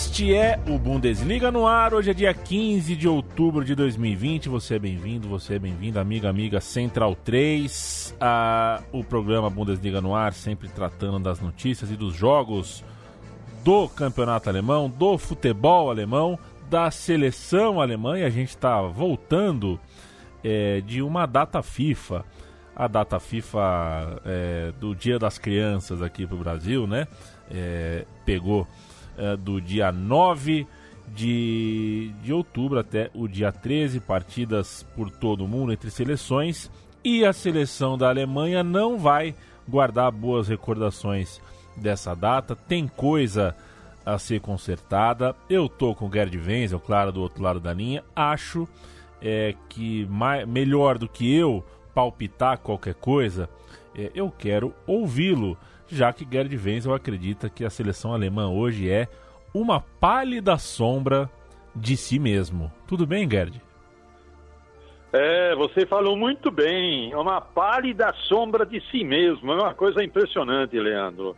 Este 0.00 0.32
é 0.32 0.60
o 0.68 0.78
Bundesliga 0.78 1.50
no 1.50 1.66
ar. 1.66 1.92
Hoje 1.92 2.12
é 2.12 2.14
dia 2.14 2.32
15 2.32 2.94
de 2.94 3.08
outubro 3.08 3.64
de 3.64 3.74
2020. 3.74 4.48
Você 4.48 4.76
é 4.76 4.78
bem-vindo, 4.78 5.28
você 5.28 5.56
é 5.56 5.58
bem-vindo, 5.58 5.98
amiga, 5.98 6.30
amiga 6.30 6.60
Central 6.60 7.16
3. 7.16 8.14
Ah, 8.20 8.80
o 8.92 9.02
programa 9.02 9.50
Bundesliga 9.50 10.00
no 10.00 10.14
ar, 10.14 10.32
sempre 10.32 10.68
tratando 10.68 11.18
das 11.18 11.40
notícias 11.40 11.90
e 11.90 11.96
dos 11.96 12.14
jogos 12.14 12.84
do 13.64 13.88
campeonato 13.88 14.48
alemão, 14.48 14.88
do 14.88 15.18
futebol 15.18 15.90
alemão, 15.90 16.38
da 16.70 16.92
seleção 16.92 17.80
alemã. 17.80 18.20
E 18.20 18.22
a 18.22 18.30
gente 18.30 18.50
está 18.50 18.80
voltando 18.82 19.80
é, 20.44 20.80
de 20.80 21.02
uma 21.02 21.26
data 21.26 21.60
FIFA. 21.60 22.24
A 22.74 22.86
data 22.86 23.18
FIFA 23.18 24.22
é, 24.24 24.72
do 24.78 24.94
Dia 24.94 25.18
das 25.18 25.38
Crianças 25.38 26.00
aqui 26.00 26.24
para 26.24 26.36
o 26.36 26.38
Brasil, 26.38 26.86
né? 26.86 27.08
É, 27.50 28.04
pegou 28.24 28.64
é, 29.18 29.36
do 29.36 29.60
dia 29.60 29.92
9 29.92 30.66
de, 31.14 32.12
de 32.22 32.32
outubro 32.32 32.78
até 32.78 33.10
o 33.14 33.26
dia 33.26 33.50
13, 33.50 34.00
partidas 34.00 34.86
por 34.94 35.10
todo 35.10 35.48
mundo 35.48 35.72
entre 35.72 35.90
seleções. 35.90 36.70
E 37.04 37.24
a 37.24 37.32
seleção 37.32 37.96
da 37.96 38.08
Alemanha 38.08 38.62
não 38.62 38.98
vai 38.98 39.34
guardar 39.68 40.10
boas 40.10 40.48
recordações 40.48 41.40
dessa 41.76 42.14
data. 42.14 42.56
Tem 42.56 42.86
coisa 42.86 43.54
a 44.04 44.18
ser 44.18 44.40
consertada. 44.40 45.34
Eu 45.48 45.68
tô 45.68 45.94
com 45.94 46.06
o 46.06 46.12
Gerd 46.12 46.36
Wenzel, 46.38 46.80
claro, 46.80 47.12
do 47.12 47.20
outro 47.20 47.42
lado 47.42 47.60
da 47.60 47.72
linha. 47.72 48.02
Acho 48.14 48.68
é, 49.20 49.54
que 49.68 50.06
mais, 50.06 50.46
melhor 50.46 50.98
do 50.98 51.08
que 51.08 51.34
eu 51.34 51.64
palpitar 51.94 52.58
qualquer 52.58 52.94
coisa, 52.94 53.48
é, 53.94 54.10
eu 54.14 54.30
quero 54.30 54.74
ouvi-lo 54.86 55.56
já 55.88 56.12
que 56.12 56.26
Gerd 56.30 56.54
Wenzel 56.56 56.94
acredita 56.94 57.48
que 57.48 57.64
a 57.64 57.70
seleção 57.70 58.12
alemã 58.12 58.48
hoje 58.48 58.90
é 58.90 59.08
uma 59.54 59.80
pálida 59.80 60.58
sombra 60.58 61.28
de 61.74 61.96
si 61.96 62.18
mesmo. 62.18 62.70
Tudo 62.86 63.06
bem, 63.06 63.28
Gerd? 63.28 63.60
É, 65.12 65.54
você 65.54 65.86
falou 65.86 66.16
muito 66.16 66.50
bem. 66.50 67.12
É 67.12 67.16
uma 67.16 67.40
pálida 67.40 68.12
sombra 68.28 68.66
de 68.66 68.80
si 68.90 69.04
mesmo. 69.04 69.52
É 69.52 69.54
uma 69.56 69.74
coisa 69.74 70.04
impressionante, 70.04 70.78
Leandro. 70.78 71.36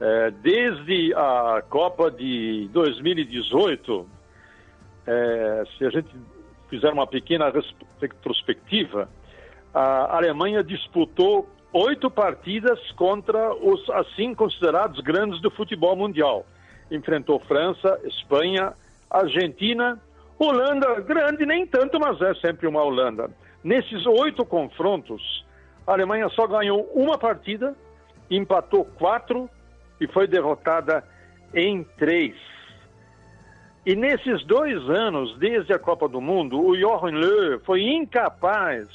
É, 0.00 0.30
desde 0.30 1.14
a 1.14 1.62
Copa 1.68 2.10
de 2.10 2.68
2018, 2.72 4.08
é, 5.06 5.64
se 5.76 5.84
a 5.84 5.90
gente 5.90 6.08
fizer 6.68 6.92
uma 6.92 7.06
pequena 7.06 7.52
retrospectiva, 8.00 9.08
a 9.72 10.16
Alemanha 10.16 10.62
disputou 10.62 11.48
oito 11.72 12.10
partidas 12.10 12.78
contra 12.92 13.54
os 13.54 13.88
assim 13.90 14.34
considerados 14.34 15.00
grandes 15.00 15.40
do 15.40 15.50
futebol 15.50 15.96
mundial. 15.96 16.46
Enfrentou 16.90 17.38
França, 17.40 18.00
Espanha, 18.04 18.72
Argentina, 19.10 20.00
Holanda, 20.38 21.00
grande 21.00 21.44
nem 21.44 21.66
tanto, 21.66 21.98
mas 21.98 22.20
é 22.22 22.34
sempre 22.34 22.66
uma 22.66 22.82
Holanda. 22.82 23.30
Nesses 23.62 24.06
oito 24.06 24.44
confrontos, 24.46 25.44
a 25.86 25.92
Alemanha 25.92 26.28
só 26.30 26.46
ganhou 26.46 26.90
uma 26.94 27.18
partida, 27.18 27.74
empatou 28.30 28.84
quatro 28.84 29.50
e 30.00 30.06
foi 30.06 30.26
derrotada 30.26 31.04
em 31.54 31.82
três. 31.98 32.36
E 33.84 33.96
nesses 33.96 34.44
dois 34.44 34.76
anos, 34.88 35.36
desde 35.38 35.72
a 35.72 35.78
Copa 35.78 36.08
do 36.08 36.20
Mundo, 36.20 36.60
o 36.60 36.76
Johan 36.76 37.12
Löw 37.12 37.60
foi 37.64 37.82
incapaz 37.82 38.86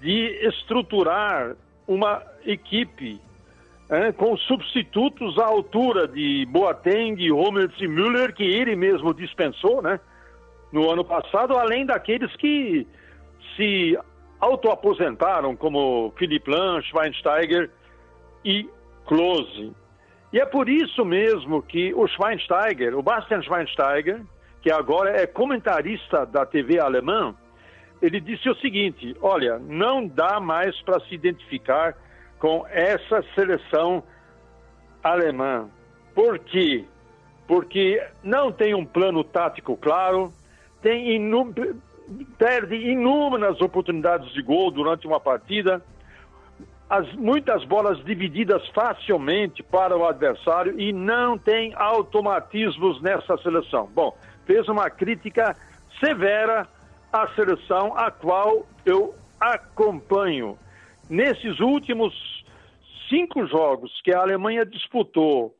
de 0.00 0.46
estruturar 0.46 1.54
uma 1.86 2.22
equipe 2.44 3.20
é, 3.88 4.12
com 4.12 4.36
substitutos 4.36 5.36
à 5.38 5.46
altura 5.46 6.06
de 6.06 6.46
Boateng, 6.46 7.30
Hummels 7.30 7.74
e 7.80 7.88
Müller, 7.88 8.32
que 8.32 8.44
ele 8.44 8.76
mesmo 8.76 9.12
dispensou 9.12 9.82
né, 9.82 9.98
no 10.72 10.90
ano 10.90 11.04
passado, 11.04 11.58
além 11.58 11.84
daqueles 11.84 12.34
que 12.36 12.86
se 13.56 13.98
autoaposentaram, 14.38 15.54
como 15.56 16.12
Philipp 16.16 16.48
Lahm, 16.48 16.80
Schweinsteiger 16.82 17.70
e 18.44 18.68
Klose. 19.04 19.72
E 20.32 20.38
é 20.38 20.46
por 20.46 20.68
isso 20.68 21.04
mesmo 21.04 21.60
que 21.60 21.92
o 21.92 22.06
Schweinsteiger, 22.06 22.96
o 22.96 23.02
Bastian 23.02 23.42
Schweinsteiger, 23.42 24.22
que 24.62 24.70
agora 24.70 25.20
é 25.20 25.26
comentarista 25.26 26.24
da 26.24 26.46
TV 26.46 26.78
alemã, 26.78 27.34
ele 28.00 28.20
disse 28.20 28.48
o 28.48 28.54
seguinte: 28.56 29.16
olha, 29.20 29.58
não 29.58 30.06
dá 30.06 30.40
mais 30.40 30.80
para 30.82 31.00
se 31.00 31.14
identificar 31.14 31.96
com 32.38 32.66
essa 32.68 33.22
seleção 33.34 34.02
alemã. 35.02 35.68
Por 36.14 36.38
quê? 36.38 36.84
Porque 37.46 38.02
não 38.22 38.50
tem 38.50 38.74
um 38.74 38.84
plano 38.84 39.22
tático 39.22 39.76
claro, 39.76 40.32
tem 40.80 41.14
inú 41.14 41.52
perde 42.36 42.74
inúmeras 42.74 43.60
oportunidades 43.60 44.32
de 44.32 44.42
gol 44.42 44.72
durante 44.72 45.06
uma 45.06 45.20
partida, 45.20 45.80
as, 46.88 47.12
muitas 47.14 47.64
bolas 47.64 48.04
divididas 48.04 48.66
facilmente 48.70 49.62
para 49.62 49.96
o 49.96 50.04
adversário 50.04 50.78
e 50.80 50.92
não 50.92 51.38
tem 51.38 51.72
automatismos 51.76 53.00
nessa 53.00 53.36
seleção. 53.38 53.88
Bom, 53.94 54.16
fez 54.44 54.68
uma 54.68 54.90
crítica 54.90 55.54
severa 56.04 56.66
a 57.12 57.28
seleção 57.34 57.96
a 57.96 58.10
qual 58.10 58.66
eu 58.84 59.14
acompanho. 59.40 60.58
Nesses 61.08 61.58
últimos 61.60 62.14
cinco 63.08 63.46
jogos 63.46 63.90
que 64.02 64.14
a 64.14 64.20
Alemanha 64.20 64.64
disputou 64.64 65.54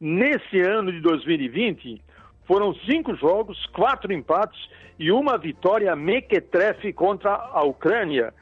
nesse 0.00 0.60
ano 0.60 0.92
de 0.92 1.00
2020, 1.00 2.00
foram 2.46 2.74
cinco 2.86 3.14
jogos, 3.16 3.66
quatro 3.66 4.12
empates 4.12 4.60
e 4.98 5.10
uma 5.10 5.38
vitória 5.38 5.94
mequetrefe 5.96 6.92
contra 6.92 7.32
a 7.32 7.62
Ucrânia. 7.62 8.32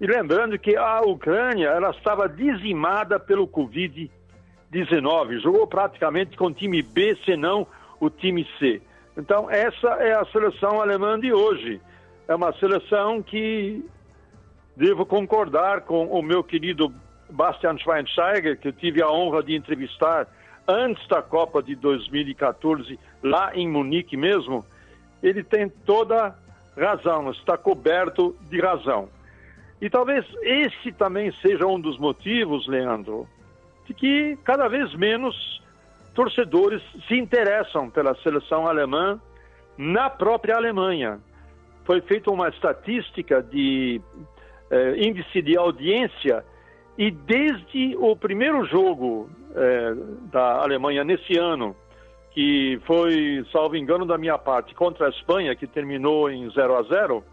E 0.00 0.06
lembrando 0.06 0.58
que 0.58 0.76
a 0.76 1.00
Ucrânia 1.00 1.68
ela 1.68 1.90
estava 1.90 2.28
dizimada 2.28 3.20
pelo 3.20 3.46
Covid-19, 3.46 5.40
jogou 5.40 5.66
praticamente 5.66 6.36
com 6.36 6.46
o 6.46 6.52
time 6.52 6.82
B, 6.82 7.16
senão 7.24 7.66
o 7.98 8.08
time 8.10 8.46
C. 8.58 8.80
Então, 9.16 9.50
essa 9.50 9.88
é 10.00 10.14
a 10.14 10.24
seleção 10.26 10.80
alemã 10.80 11.18
de 11.18 11.32
hoje 11.32 11.80
é 12.30 12.34
uma 12.34 12.52
seleção 12.52 13.20
que 13.20 13.84
devo 14.76 15.04
concordar 15.04 15.80
com 15.80 16.06
o 16.06 16.22
meu 16.22 16.44
querido 16.44 16.94
Bastian 17.28 17.76
Schweinsteiger, 17.76 18.56
que 18.56 18.68
eu 18.68 18.72
tive 18.72 19.02
a 19.02 19.10
honra 19.10 19.42
de 19.42 19.56
entrevistar 19.56 20.28
antes 20.66 21.04
da 21.08 21.20
Copa 21.20 21.60
de 21.60 21.74
2014, 21.74 22.96
lá 23.20 23.50
em 23.56 23.68
Munique 23.68 24.16
mesmo. 24.16 24.64
Ele 25.20 25.42
tem 25.42 25.68
toda 25.68 26.32
razão, 26.78 27.32
está 27.32 27.58
coberto 27.58 28.36
de 28.48 28.60
razão. 28.60 29.08
E 29.80 29.90
talvez 29.90 30.24
esse 30.42 30.92
também 30.92 31.32
seja 31.42 31.66
um 31.66 31.80
dos 31.80 31.98
motivos, 31.98 32.68
Leandro, 32.68 33.26
de 33.88 33.92
que 33.92 34.38
cada 34.44 34.68
vez 34.68 34.94
menos 34.94 35.60
torcedores 36.14 36.80
se 37.08 37.18
interessam 37.18 37.90
pela 37.90 38.14
seleção 38.22 38.68
alemã 38.68 39.20
na 39.76 40.08
própria 40.08 40.54
Alemanha 40.54 41.18
foi 41.90 42.00
feita 42.02 42.30
uma 42.30 42.48
estatística 42.48 43.42
de 43.42 44.00
eh, 44.70 44.94
índice 44.96 45.42
de 45.42 45.58
audiência 45.58 46.44
E 46.96 47.10
desde 47.10 47.96
o 47.96 48.14
primeiro 48.14 48.64
jogo 48.66 49.28
é, 49.56 49.94
da 50.30 50.62
Alemanha 50.62 51.02
nesse 51.02 51.36
ano, 51.36 51.74
que 52.30 52.78
foi, 52.86 53.44
salvo 53.50 53.74
engano 53.74 54.06
da 54.06 54.16
minha 54.16 54.38
parte, 54.38 54.72
contra 54.72 55.06
a 55.06 55.10
Espanha, 55.10 55.56
que 55.56 55.66
terminou 55.66 56.30
em 56.30 56.48
0 56.50 56.76
a 56.76 56.82
0 56.82 57.24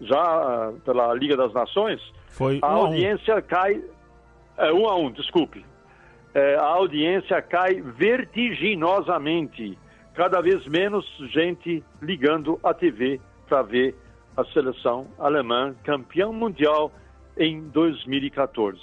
já 0.00 0.72
pela 0.82 1.12
Liga 1.12 1.36
das 1.36 1.52
Nações, 1.52 2.00
foi 2.28 2.58
a 2.62 2.68
audiência 2.68 3.36
um. 3.36 3.42
cai. 3.42 3.84
É, 4.56 4.72
um 4.72 4.88
a 4.88 4.96
um, 4.96 5.10
desculpe. 5.10 5.62
É, 6.32 6.54
a 6.54 6.64
audiência 6.64 7.42
cai 7.42 7.82
vertiginosamente. 7.82 9.76
Cada 10.14 10.40
vez 10.40 10.66
menos 10.66 11.04
gente 11.32 11.84
ligando 12.00 12.58
a 12.62 12.72
TV 12.72 13.20
para 13.50 13.62
ver 13.62 13.96
a 14.36 14.44
seleção 14.44 15.08
alemã 15.18 15.74
campeão 15.82 16.32
mundial 16.32 16.92
em 17.36 17.60
2014. 17.68 18.78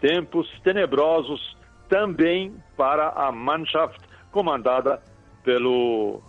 Tempos 0.00 0.48
tenebrosos 0.64 1.56
também 1.86 2.54
para 2.76 3.10
a 3.10 3.30
Mannschaft 3.30 4.00
comandada 4.32 5.02
pelo 5.44 6.22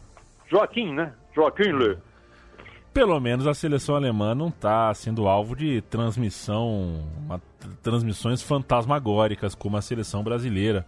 Joaquim, 0.49 0.93
né? 0.93 1.13
Joaquim 1.33 1.71
Le. 1.71 1.97
Pelo 2.93 3.17
menos 3.21 3.47
a 3.47 3.53
seleção 3.53 3.95
alemã 3.95 4.35
não 4.35 4.49
está 4.49 4.93
sendo 4.93 5.29
alvo 5.29 5.55
de 5.55 5.81
transmissão, 5.83 7.05
uma, 7.17 7.41
transmissões 7.81 8.41
fantasmagóricas 8.41 9.55
como 9.55 9.77
a 9.77 9.81
seleção 9.81 10.21
brasileira 10.21 10.85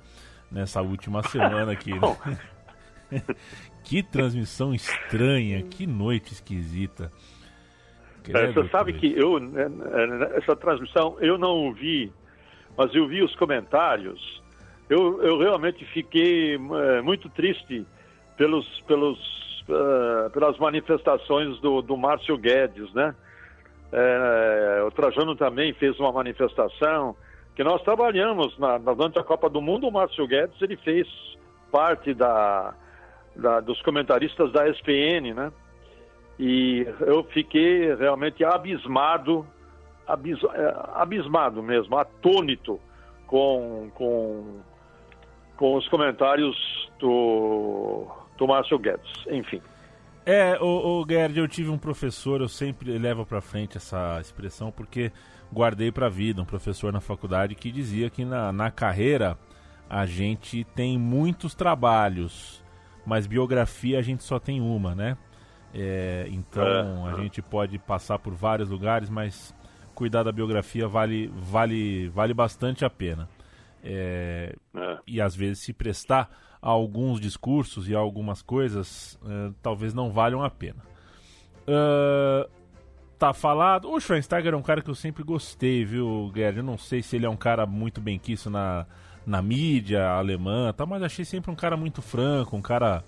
nessa 0.52 0.82
última 0.82 1.24
semana 1.24 1.72
aqui. 1.72 1.94
Né? 1.94 2.38
que 3.84 4.02
transmissão 4.02 4.74
estranha, 4.74 5.62
que 5.64 5.86
noite 5.86 6.34
esquisita. 6.34 7.12
É, 8.30 8.52
você 8.52 8.70
sabe 8.70 8.94
que 8.94 9.14
eu 9.18 9.40
né, 9.40 9.68
né, 9.68 10.32
essa 10.36 10.56
transmissão 10.56 11.18
eu 11.20 11.38
não 11.38 11.74
vi, 11.74 12.12
mas 12.78 12.94
eu 12.96 13.08
vi 13.08 13.22
os 13.22 13.36
comentários. 13.36 14.42
Eu, 14.90 15.22
eu 15.22 15.40
realmente 15.40 15.84
fiquei 15.86 16.56
é, 16.56 17.02
muito 17.02 17.30
triste 17.30 17.86
pelos, 18.38 18.82
pelos, 18.82 19.20
uh, 19.70 20.30
pelas 20.32 20.58
manifestações 20.58 21.60
do, 21.60 21.82
do 21.82 21.96
Márcio 21.98 22.38
Guedes, 22.38 22.94
né? 22.94 23.16
É, 23.92 24.84
o 24.86 24.90
Trajano 24.90 25.36
também 25.36 25.72
fez 25.74 26.00
uma 26.00 26.12
manifestação 26.12 27.16
que 27.56 27.64
nós 27.64 27.82
trabalhamos 27.84 28.58
na, 28.58 28.80
durante 28.80 29.20
a 29.20 29.24
Copa 29.24 29.48
do 29.50 29.62
Mundo. 29.62 29.88
O 29.88 29.92
Márcio 29.92 30.26
Guedes 30.26 30.60
ele 30.62 30.76
fez 30.78 31.08
parte 31.72 32.14
da, 32.14 32.74
da, 33.36 33.60
dos 33.60 33.82
comentaristas 33.82 34.52
da 34.52 34.68
SPN, 34.70 35.34
né? 35.34 35.52
E 36.40 36.88
eu 37.02 37.24
fiquei 37.26 37.94
realmente 37.96 38.44
abismado, 38.44 39.46
abis, 40.08 40.38
é, 40.44 40.76
abismado 40.96 41.62
mesmo, 41.62 41.98
atônito 41.98 42.80
com, 43.28 43.90
com, 43.94 44.60
com 45.56 45.76
os 45.76 45.88
comentários 45.90 46.56
do, 47.00 48.08
do 48.38 48.48
Márcio 48.48 48.80
Guedes, 48.80 49.12
enfim. 49.28 49.62
É, 50.26 50.58
o, 50.60 51.02
o 51.02 51.06
Gerd, 51.08 51.38
eu 51.38 51.48
tive 51.48 51.70
um 51.70 51.78
professor, 51.78 52.40
eu 52.40 52.48
sempre 52.48 52.98
levo 52.98 53.26
para 53.26 53.42
frente 53.42 53.78
essa 53.78 54.20
expressão 54.22 54.72
porque 54.72 55.12
guardei 55.52 55.92
para 55.92 56.08
vida, 56.08 56.42
um 56.42 56.46
professor 56.46 56.94
na 56.94 57.02
faculdade 57.02 57.56
que 57.56 57.72
dizia 57.72 58.10
que 58.10 58.24
na, 58.24 58.52
na 58.54 58.72
carreira 58.72 59.38
a 59.90 60.06
gente 60.06 60.64
tem 60.76 60.98
muitos 60.98 61.54
trabalhos, 61.54 62.63
mas 63.06 63.28
biografia 63.28 64.00
a 64.00 64.02
gente 64.02 64.24
só 64.24 64.40
tem 64.40 64.62
uma, 64.62 64.96
né? 64.96 65.18
É, 65.74 66.28
então 66.30 67.08
é. 67.08 67.12
a 67.12 67.16
gente 67.16 67.42
pode 67.42 67.80
passar 67.80 68.20
por 68.20 68.34
vários 68.34 68.70
lugares, 68.70 69.10
mas 69.10 69.56
cuidar 69.96 70.24
da 70.24 70.32
biografia 70.32 70.88
vale, 70.88 71.32
vale, 71.36 72.10
vale 72.10 72.34
bastante 72.34 72.86
a 72.86 72.90
pena. 72.90 73.28
É, 73.84 74.56
é. 74.76 74.98
E 75.06 75.20
às 75.20 75.36
vezes 75.36 75.64
se 75.64 75.74
prestar 75.74 76.30
a 76.62 76.70
alguns 76.70 77.20
discursos 77.20 77.90
e 77.90 77.96
a 77.96 78.00
algumas 78.00 78.42
coisas 78.42 79.20
é, 79.26 79.52
talvez 79.62 79.94
não 79.94 80.12
valham 80.12 80.44
a 80.44 80.50
pena. 80.50 80.82
Uh, 81.68 82.50
tá 83.18 83.34
falado. 83.34 83.90
O 83.90 84.00
Schweinsteiger 84.00 84.54
é 84.54 84.58
um 84.58 84.62
cara 84.62 84.82
que 84.82 84.90
eu 84.90 84.96
sempre 84.96 85.24
gostei, 85.24 85.84
viu, 85.84 86.32
Gerd? 86.36 86.58
Eu 86.58 86.64
não 86.64 86.78
sei 86.78 87.02
se 87.02 87.16
ele 87.16 87.26
é 87.26 87.30
um 87.30 87.38
cara 87.38 87.66
muito 87.66 88.00
bem 88.00 88.20
quisto 88.20 88.50
na, 88.50 88.86
na 89.26 89.42
mídia 89.42 90.10
alemã, 90.10 90.74
tá, 90.74 90.86
mas 90.86 91.02
achei 91.04 91.24
sempre 91.24 91.52
um 91.52 91.56
cara 91.56 91.78
muito 91.78 92.02
franco, 92.02 92.56
um 92.56 92.62
cara 92.62 93.04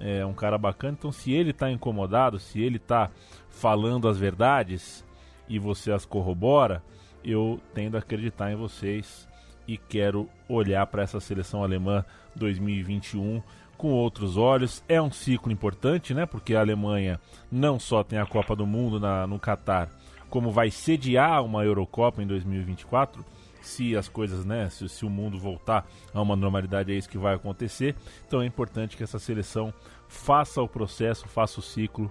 é 0.00 0.24
um 0.26 0.32
cara 0.32 0.58
bacana. 0.58 0.96
Então, 0.98 1.12
se 1.12 1.32
ele 1.32 1.50
está 1.50 1.70
incomodado, 1.70 2.38
se 2.38 2.60
ele 2.60 2.76
está 2.76 3.10
falando 3.48 4.08
as 4.08 4.18
verdades 4.18 5.04
e 5.48 5.58
você 5.58 5.92
as 5.92 6.04
corrobora, 6.04 6.82
eu 7.24 7.60
tendo 7.72 7.96
a 7.96 8.00
acreditar 8.00 8.50
em 8.50 8.56
vocês 8.56 9.28
e 9.66 9.78
quero 9.78 10.28
olhar 10.48 10.84
para 10.86 11.02
essa 11.02 11.20
seleção 11.20 11.62
alemã 11.62 12.04
2021 12.34 13.40
com 13.76 13.92
outros 13.92 14.36
olhos. 14.36 14.82
É 14.88 15.00
um 15.00 15.12
ciclo 15.12 15.52
importante, 15.52 16.12
né? 16.12 16.26
Porque 16.26 16.54
a 16.54 16.60
Alemanha 16.60 17.20
não 17.50 17.78
só 17.78 18.02
tem 18.02 18.18
a 18.18 18.26
Copa 18.26 18.56
do 18.56 18.66
Mundo 18.66 18.98
na, 18.98 19.26
no 19.26 19.38
Catar, 19.38 19.88
como 20.28 20.50
vai 20.50 20.70
sediar 20.70 21.44
uma 21.44 21.64
Eurocopa 21.64 22.22
em 22.22 22.26
2024 22.26 23.24
se 23.66 23.96
as 23.96 24.08
coisas, 24.08 24.44
né, 24.44 24.68
se, 24.70 24.88
se, 24.88 25.04
o 25.04 25.10
mundo 25.10 25.38
voltar 25.38 25.86
a 26.12 26.20
uma 26.20 26.36
normalidade, 26.36 26.92
é 26.92 26.96
isso 26.96 27.08
que 27.08 27.18
vai 27.18 27.34
acontecer. 27.34 27.94
Então 28.26 28.42
é 28.42 28.46
importante 28.46 28.96
que 28.96 29.02
essa 29.02 29.18
seleção 29.18 29.72
faça 30.08 30.60
o 30.60 30.68
processo, 30.68 31.28
faça 31.28 31.60
o 31.60 31.62
ciclo 31.62 32.10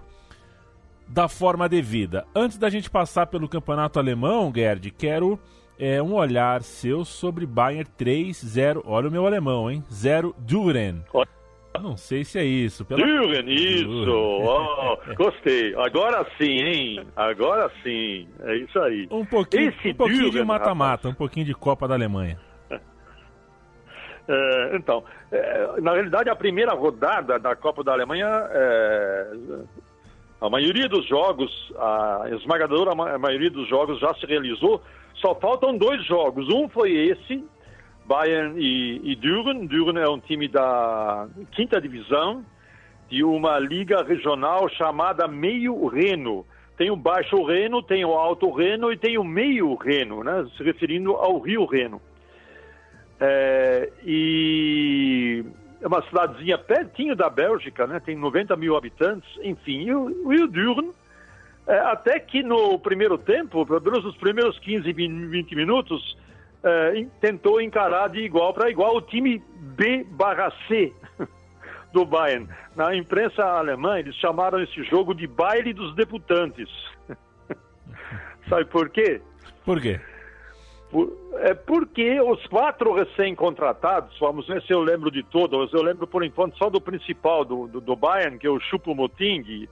da 1.06 1.28
forma 1.28 1.68
devida. 1.68 2.26
Antes 2.34 2.56
da 2.56 2.70
gente 2.70 2.90
passar 2.90 3.26
pelo 3.26 3.48
campeonato 3.48 3.98
alemão, 3.98 4.52
Gerd, 4.54 4.90
quero 4.90 5.38
é, 5.78 6.02
um 6.02 6.14
olhar 6.14 6.62
seu 6.62 7.04
sobre 7.04 7.46
Bayern 7.46 7.88
3-0. 7.98 8.82
Olha 8.84 9.08
o 9.08 9.12
meu 9.12 9.26
alemão, 9.26 9.70
hein? 9.70 9.82
0 9.92 10.34
Duren. 10.38 11.02
Não 11.80 11.96
sei 11.96 12.24
se 12.24 12.38
é 12.38 12.44
isso. 12.44 12.84
Pela... 12.84 13.02
Düren, 13.04 13.48
isso! 13.48 14.10
Oh, 14.10 14.96
gostei. 15.14 15.74
Agora 15.76 16.26
sim, 16.38 16.62
hein? 16.62 17.06
Agora 17.16 17.70
sim. 17.82 18.28
É 18.40 18.56
isso 18.56 18.78
aí. 18.78 19.08
Um 19.10 19.24
pouquinho, 19.24 19.70
Esse 19.70 19.90
um 19.90 19.94
pouquinho 19.94 20.30
de 20.30 20.44
mata-mata, 20.44 21.08
um 21.08 21.14
pouquinho 21.14 21.46
de 21.46 21.54
Copa 21.54 21.88
da 21.88 21.94
Alemanha. 21.94 22.38
É, 24.28 24.76
então, 24.76 25.02
é, 25.32 25.80
na 25.80 25.94
realidade, 25.94 26.30
a 26.30 26.36
primeira 26.36 26.72
rodada 26.74 27.40
da 27.40 27.56
Copa 27.56 27.82
da 27.82 27.92
Alemanha, 27.92 28.28
é, 28.52 29.32
a 30.40 30.48
maioria 30.48 30.88
dos 30.88 31.04
jogos, 31.08 31.50
a 31.76 32.26
esmagadora 32.30 32.94
maioria 32.94 33.50
dos 33.50 33.68
jogos 33.68 33.98
já 33.98 34.14
se 34.14 34.24
realizou. 34.24 34.80
Só 35.16 35.34
faltam 35.34 35.76
dois 35.76 36.04
jogos. 36.06 36.48
Um 36.54 36.68
foi 36.68 36.92
esse, 36.92 37.44
Bayern 38.06 38.58
e, 38.58 39.12
e 39.12 39.16
Düren. 39.16 39.66
Düren 39.66 39.98
é 39.98 40.08
um 40.08 40.20
time 40.20 40.48
da 40.48 41.28
quinta 41.52 41.80
divisão 41.80 42.44
de 43.08 43.22
uma 43.22 43.58
liga 43.58 44.02
regional 44.02 44.68
chamada 44.70 45.28
Meio 45.28 45.86
Reno. 45.86 46.46
Tem 46.76 46.90
o 46.90 46.96
Baixo 46.96 47.44
Reno, 47.44 47.82
tem 47.82 48.04
o 48.04 48.12
Alto 48.12 48.50
Reno 48.50 48.90
e 48.90 48.96
tem 48.96 49.18
o 49.18 49.24
Meio 49.24 49.74
Reno, 49.74 50.24
né? 50.24 50.46
se 50.56 50.62
referindo 50.62 51.12
ao 51.12 51.38
Rio 51.38 51.66
Reno. 51.66 52.00
É, 53.20 53.92
e 54.04 55.44
é 55.80 55.86
uma 55.86 56.02
cidadezinha 56.02 56.58
pertinho 56.58 57.14
da 57.14 57.28
Bélgica, 57.28 57.86
né? 57.86 58.00
tem 58.00 58.16
90 58.16 58.56
mil 58.56 58.76
habitantes, 58.76 59.28
enfim. 59.42 59.82
E 59.82 59.94
o, 59.94 60.06
o 60.26 60.48
Düren, 60.48 60.90
é, 61.66 61.78
até 61.78 62.18
que 62.18 62.42
no 62.42 62.78
primeiro 62.78 63.18
tempo, 63.18 63.66
pelo 63.66 63.82
menos 63.82 64.04
nos 64.04 64.16
primeiros 64.16 64.58
15, 64.58 64.90
20 64.92 65.54
minutos, 65.54 66.16
é, 66.64 67.06
tentou 67.20 67.60
encarar 67.60 68.08
de 68.08 68.20
igual 68.20 68.54
para 68.54 68.70
igual 68.70 68.96
o 68.96 69.02
time 69.02 69.42
B 69.58 70.04
barra 70.10 70.52
C 70.68 70.92
do 71.92 72.04
Bayern. 72.04 72.48
Na 72.76 72.94
imprensa 72.94 73.44
alemã, 73.44 73.98
eles 73.98 74.14
chamaram 74.16 74.62
esse 74.62 74.82
jogo 74.84 75.14
de 75.14 75.26
baile 75.26 75.72
dos 75.72 75.94
debutantes. 75.94 76.68
Sabe 78.48 78.64
por 78.66 78.88
quê? 78.90 79.20
Por 79.64 79.80
quê? 79.80 80.00
Por, 80.90 81.10
é 81.36 81.54
porque 81.54 82.20
os 82.20 82.46
quatro 82.48 82.92
recém-contratados, 82.92 84.18
vamos 84.20 84.46
ver 84.46 84.62
se 84.62 84.72
eu 84.72 84.82
lembro 84.82 85.10
de 85.10 85.22
todos, 85.22 85.72
eu 85.72 85.82
lembro 85.82 86.06
por 86.06 86.22
enquanto 86.22 86.56
só 86.58 86.68
do 86.68 86.80
principal 86.80 87.44
do, 87.44 87.66
do, 87.66 87.80
do 87.80 87.96
Bayern, 87.96 88.38
que 88.38 88.46
é 88.46 88.50
o 88.50 88.60
Choupo-Moting, 88.60 89.68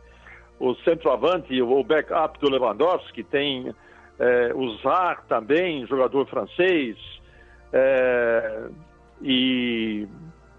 o 0.58 0.74
centroavante, 0.76 1.60
o 1.60 1.84
backup 1.84 2.38
do 2.38 2.50
Lewandowski, 2.50 3.22
tem 3.22 3.74
é, 4.20 4.52
o 4.54 4.76
Zar 4.82 5.24
também, 5.26 5.86
jogador 5.86 6.26
francês, 6.26 6.96
é, 7.72 8.68
e 9.22 10.06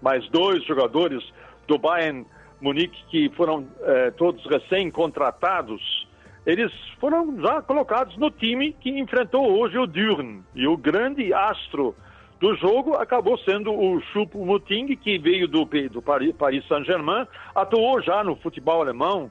mais 0.02 0.28
dois 0.30 0.64
jogadores 0.64 1.22
do 1.68 1.78
Bayern 1.78 2.26
Munique 2.60 3.04
que 3.08 3.30
foram 3.36 3.66
é, 3.82 4.10
todos 4.10 4.44
recém-contratados, 4.46 6.08
eles 6.44 6.72
foram 7.00 7.40
já 7.40 7.62
colocados 7.62 8.16
no 8.16 8.30
time 8.30 8.72
que 8.72 8.90
enfrentou 8.98 9.58
hoje 9.58 9.78
o 9.78 9.86
Düren. 9.86 10.42
E 10.56 10.66
o 10.66 10.76
grande 10.76 11.32
astro 11.32 11.94
do 12.40 12.56
jogo 12.56 12.94
acabou 12.96 13.38
sendo 13.38 13.72
o 13.72 14.00
Choupo-Moting, 14.12 14.96
que 14.96 15.18
veio 15.18 15.46
do, 15.46 15.64
do 15.64 16.02
Paris 16.02 16.66
Saint-Germain, 16.66 17.28
atuou 17.54 18.02
já 18.02 18.24
no 18.24 18.34
futebol 18.34 18.80
alemão, 18.80 19.30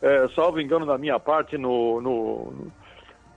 é, 0.00 0.26
salvo 0.28 0.58
engano 0.58 0.86
da 0.86 0.96
minha 0.96 1.20
parte, 1.20 1.58
no, 1.58 2.00
no 2.00 2.72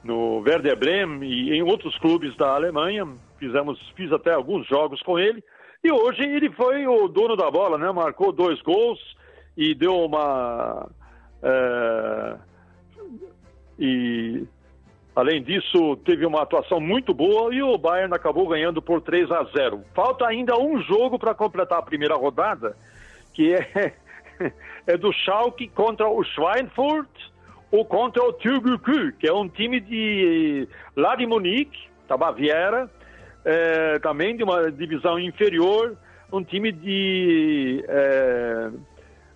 no 0.03 0.39
Werder 0.39 0.77
Bremen 0.77 1.29
e 1.29 1.53
em 1.53 1.61
outros 1.61 1.97
clubes 1.97 2.35
da 2.35 2.53
Alemanha. 2.55 3.07
Fizemos, 3.37 3.79
fiz 3.95 4.11
até 4.11 4.33
alguns 4.33 4.67
jogos 4.67 5.01
com 5.01 5.17
ele. 5.19 5.43
E 5.83 5.91
hoje 5.91 6.23
ele 6.23 6.49
foi 6.51 6.85
o 6.85 7.07
dono 7.07 7.35
da 7.35 7.49
bola, 7.49 7.77
né? 7.77 7.91
Marcou 7.91 8.31
dois 8.31 8.61
gols 8.61 8.99
e 9.57 9.73
deu 9.73 9.95
uma. 10.05 10.89
É, 11.41 12.35
e 13.79 14.45
além 15.15 15.41
disso, 15.41 15.97
teve 16.05 16.25
uma 16.25 16.43
atuação 16.43 16.79
muito 16.79 17.13
boa 17.13 17.53
e 17.53 17.61
o 17.63 17.77
Bayern 17.77 18.13
acabou 18.13 18.47
ganhando 18.47 18.81
por 18.81 19.01
3 19.01 19.31
a 19.31 19.43
0. 19.45 19.83
Falta 19.95 20.27
ainda 20.27 20.57
um 20.57 20.79
jogo 20.81 21.17
para 21.17 21.33
completar 21.33 21.79
a 21.79 21.83
primeira 21.83 22.15
rodada, 22.15 22.77
que 23.33 23.53
é, 23.53 23.93
é 24.85 24.97
do 24.97 25.11
Schalke 25.11 25.67
contra 25.67 26.07
o 26.07 26.23
Schweinfurt 26.23 27.30
ou 27.71 27.85
contra 27.85 28.21
o 28.21 28.33
Türkgücü, 28.33 29.13
que 29.13 29.27
é 29.27 29.33
um 29.33 29.47
time 29.47 29.79
de 29.79 30.67
lá 30.95 31.15
de 31.15 31.25
Munique, 31.25 31.87
da 32.07 32.17
Baviera, 32.17 32.89
é, 33.45 33.97
também 33.99 34.35
de 34.35 34.43
uma 34.43 34.69
divisão 34.71 35.17
inferior, 35.17 35.95
um 36.31 36.43
time 36.43 36.71
de 36.71 37.83
é, 37.87 38.69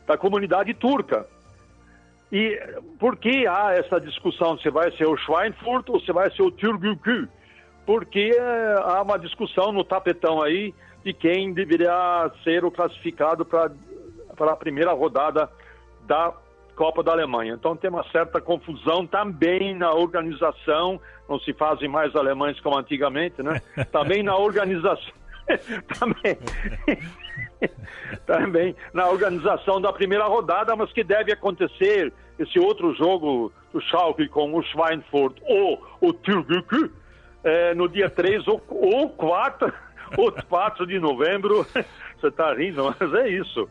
da 0.05 0.17
comunidade 0.17 0.73
turca. 0.73 1.25
E 2.31 2.59
por 2.99 3.15
que 3.15 3.47
há 3.47 3.73
essa 3.73 3.99
discussão 3.99 4.57
se 4.57 4.69
vai 4.69 4.91
ser 4.91 5.07
o 5.07 5.15
Schweinfurt 5.15 5.87
ou 5.89 5.99
se 6.01 6.11
vai 6.11 6.29
ser 6.31 6.41
o 6.41 6.51
Türkgücü? 6.51 7.29
Porque 7.85 8.35
é, 8.37 8.75
há 8.83 9.01
uma 9.01 9.17
discussão 9.17 9.71
no 9.71 9.83
tapetão 9.83 10.41
aí 10.41 10.73
de 11.05 11.13
quem 11.13 11.53
deveria 11.53 12.29
ser 12.43 12.65
o 12.65 12.71
classificado 12.71 13.45
para 13.45 13.71
a 14.39 14.55
primeira 14.55 14.91
rodada 14.91 15.49
da 16.05 16.33
Copa 16.75 17.01
da 17.01 17.11
Alemanha. 17.11 17.53
Então 17.53 17.75
tem 17.75 17.89
uma 17.89 18.03
certa 18.11 18.41
confusão 18.41 19.07
também 19.07 19.73
na 19.73 19.93
organização, 19.93 20.99
não 21.27 21.39
se 21.39 21.53
fazem 21.53 21.87
mais 21.87 22.15
alemães 22.15 22.59
como 22.59 22.77
antigamente, 22.77 23.41
né? 23.41 23.61
Também 23.91 24.21
na 24.21 24.35
organização. 24.35 25.13
também, 25.99 26.37
também 28.25 28.75
na 28.91 29.07
organização 29.07 29.79
da 29.79 29.93
primeira 29.93 30.25
rodada, 30.25 30.75
mas 30.75 30.91
que 30.91 31.03
deve 31.03 31.31
acontecer 31.31 32.11
esse 32.39 32.57
outro 32.57 32.95
jogo 32.95 33.53
do 33.71 33.79
Schalke 33.79 34.27
com 34.27 34.55
o 34.55 34.63
Schweinfurt 34.63 35.37
ou 35.43 35.85
o 36.01 36.11
Türkgücü 36.11 36.91
é, 37.43 37.75
no 37.75 37.87
dia 37.87 38.09
3 38.09 38.47
ou, 38.47 38.61
ou 38.69 39.09
4, 39.09 39.71
ou 40.17 40.31
4 40.31 40.87
de 40.87 40.99
novembro. 40.99 41.63
Você 42.19 42.27
está 42.27 42.51
rindo, 42.53 42.95
mas 42.99 43.13
é 43.13 43.29
isso. 43.29 43.69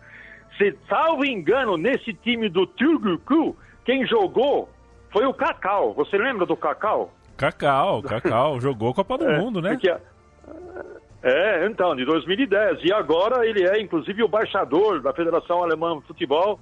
Se 0.56 0.76
salvo 0.88 1.24
engano, 1.24 1.76
nesse 1.76 2.12
time 2.14 2.48
do 2.48 2.66
Turgucu, 2.66 3.56
quem 3.84 4.06
jogou 4.06 4.68
foi 5.10 5.26
o 5.26 5.34
Cacau. 5.34 5.92
Você 5.94 6.16
lembra 6.16 6.46
do 6.46 6.56
Cacau? 6.56 7.12
Cacau, 7.36 8.02
Cacau, 8.02 8.58
jogou 8.62 8.94
Copa 8.94 9.18
do 9.18 9.28
é, 9.28 9.38
Mundo, 9.38 9.60
né? 9.60 9.70
Porque, 9.70 9.94
é, 11.22 11.66
então, 11.66 11.96
de 11.96 12.04
2010. 12.04 12.84
E 12.84 12.92
agora 12.92 13.46
ele 13.46 13.66
é, 13.66 13.80
inclusive, 13.80 14.22
o 14.22 14.28
baixador 14.28 15.00
da 15.00 15.12
Federação 15.12 15.62
Alemã 15.62 15.98
de 15.98 16.06
Futebol 16.06 16.60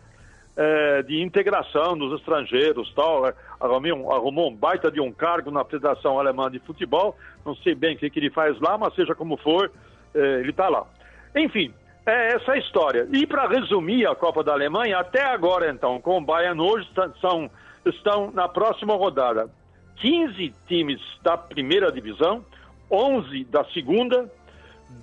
é, 0.56 1.02
de 1.02 1.20
integração 1.20 1.96
dos 1.96 2.18
estrangeiros 2.20 2.92
tal. 2.94 3.26
É, 3.26 3.34
arrumou, 3.60 4.12
arrumou 4.12 4.50
um 4.50 4.54
baita 4.54 4.90
de 4.90 5.00
um 5.00 5.12
cargo 5.12 5.50
na 5.50 5.64
Federação 5.64 6.18
Alemã 6.18 6.50
de 6.50 6.58
Futebol. 6.60 7.16
Não 7.44 7.54
sei 7.56 7.74
bem 7.74 7.94
o 7.94 7.98
que, 7.98 8.10
que 8.10 8.18
ele 8.18 8.30
faz 8.30 8.58
lá, 8.60 8.76
mas 8.78 8.94
seja 8.94 9.14
como 9.14 9.36
for, 9.36 9.70
é, 10.14 10.40
ele 10.40 10.50
está 10.50 10.68
lá. 10.68 10.86
Enfim, 11.34 11.72
é 12.06 12.34
essa 12.34 12.52
a 12.52 12.58
história. 12.58 13.08
E 13.12 13.26
para 13.26 13.48
resumir 13.48 14.06
a 14.06 14.14
Copa 14.14 14.42
da 14.42 14.52
Alemanha, 14.52 14.98
até 14.98 15.22
agora 15.24 15.70
então, 15.70 16.00
com 16.00 16.18
o 16.18 16.20
Bayern 16.20 16.60
hoje 16.60 16.88
são, 17.20 17.50
estão 17.86 18.30
na 18.32 18.48
próxima 18.48 18.94
rodada 18.94 19.48
15 19.96 20.54
times 20.66 21.00
da 21.22 21.36
primeira 21.36 21.92
divisão, 21.92 22.44
11 22.90 23.44
da 23.44 23.64
segunda, 23.66 24.30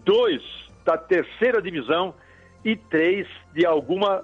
2 0.03 0.41
da 0.86 0.98
terceira 0.98 1.62
divisão 1.62 2.13
e 2.63 2.75
3 2.75 3.27
de 3.53 3.65
alguma 3.65 4.24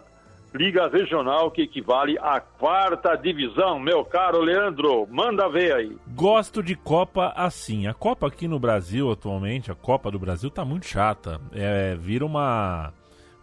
liga 0.55 0.88
regional 0.88 1.51
que 1.51 1.63
equivale 1.63 2.17
à 2.19 2.39
quarta 2.39 3.15
divisão. 3.15 3.77
Meu 3.79 4.05
caro 4.05 4.39
Leandro, 4.39 5.05
manda 5.12 5.50
ver 5.50 5.74
aí. 5.74 5.97
Gosto 6.07 6.63
de 6.63 6.75
Copa 6.75 7.33
assim. 7.35 7.88
A 7.88 7.93
Copa 7.93 8.27
aqui 8.27 8.47
no 8.47 8.57
Brasil 8.57 9.12
atualmente, 9.12 9.71
a 9.71 9.75
Copa 9.75 10.09
do 10.09 10.17
Brasil 10.17 10.50
tá 10.50 10.63
muito 10.63 10.85
chata. 10.85 11.41
É, 11.51 11.95
vira 11.95 12.25
uma 12.25 12.93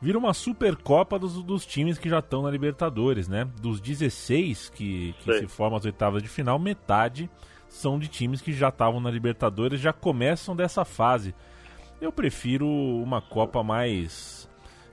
vira 0.00 0.18
uma 0.18 0.34
Supercopa 0.34 1.18
dos, 1.18 1.42
dos 1.44 1.64
times 1.64 1.98
que 1.98 2.08
já 2.08 2.18
estão 2.18 2.42
na 2.42 2.50
Libertadores, 2.50 3.28
né? 3.28 3.48
Dos 3.60 3.80
16 3.80 4.70
que, 4.70 5.14
que 5.20 5.38
se 5.38 5.46
formam 5.46 5.78
as 5.78 5.84
oitavas 5.84 6.22
de 6.22 6.28
final, 6.28 6.58
metade 6.58 7.30
são 7.68 7.98
de 7.98 8.08
times 8.08 8.40
que 8.40 8.52
já 8.52 8.68
estavam 8.68 9.00
na 9.00 9.10
Libertadores, 9.10 9.80
já 9.80 9.92
começam 9.92 10.54
dessa 10.56 10.84
fase. 10.84 11.34
Eu 12.00 12.10
prefiro 12.10 12.66
uma 12.66 13.22
Copa 13.22 13.62
mais 13.62 14.50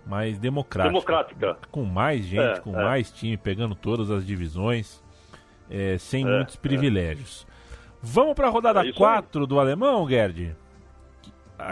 mais 0.10 0.40
democrática. 0.40 0.92
Democrática. 0.92 1.58
Com 1.70 1.86
mais 1.86 2.26
gente, 2.26 2.58
é, 2.58 2.60
com 2.60 2.78
é. 2.78 2.84
mais 2.84 3.12
time, 3.12 3.38
pegando 3.38 3.76
todas 3.76 4.10
as 4.10 4.26
divisões, 4.26 5.04
é, 5.70 5.98
sem 6.00 6.26
é, 6.26 6.38
muitos 6.38 6.56
é. 6.56 6.60
privilégios. 6.60 7.48
Vamos 8.02 8.34
para 8.34 8.48
a 8.48 8.50
rodada 8.50 8.82
4 8.92 9.46
do 9.46 9.60
alemão, 9.60 10.10
Gerd? 10.10 10.56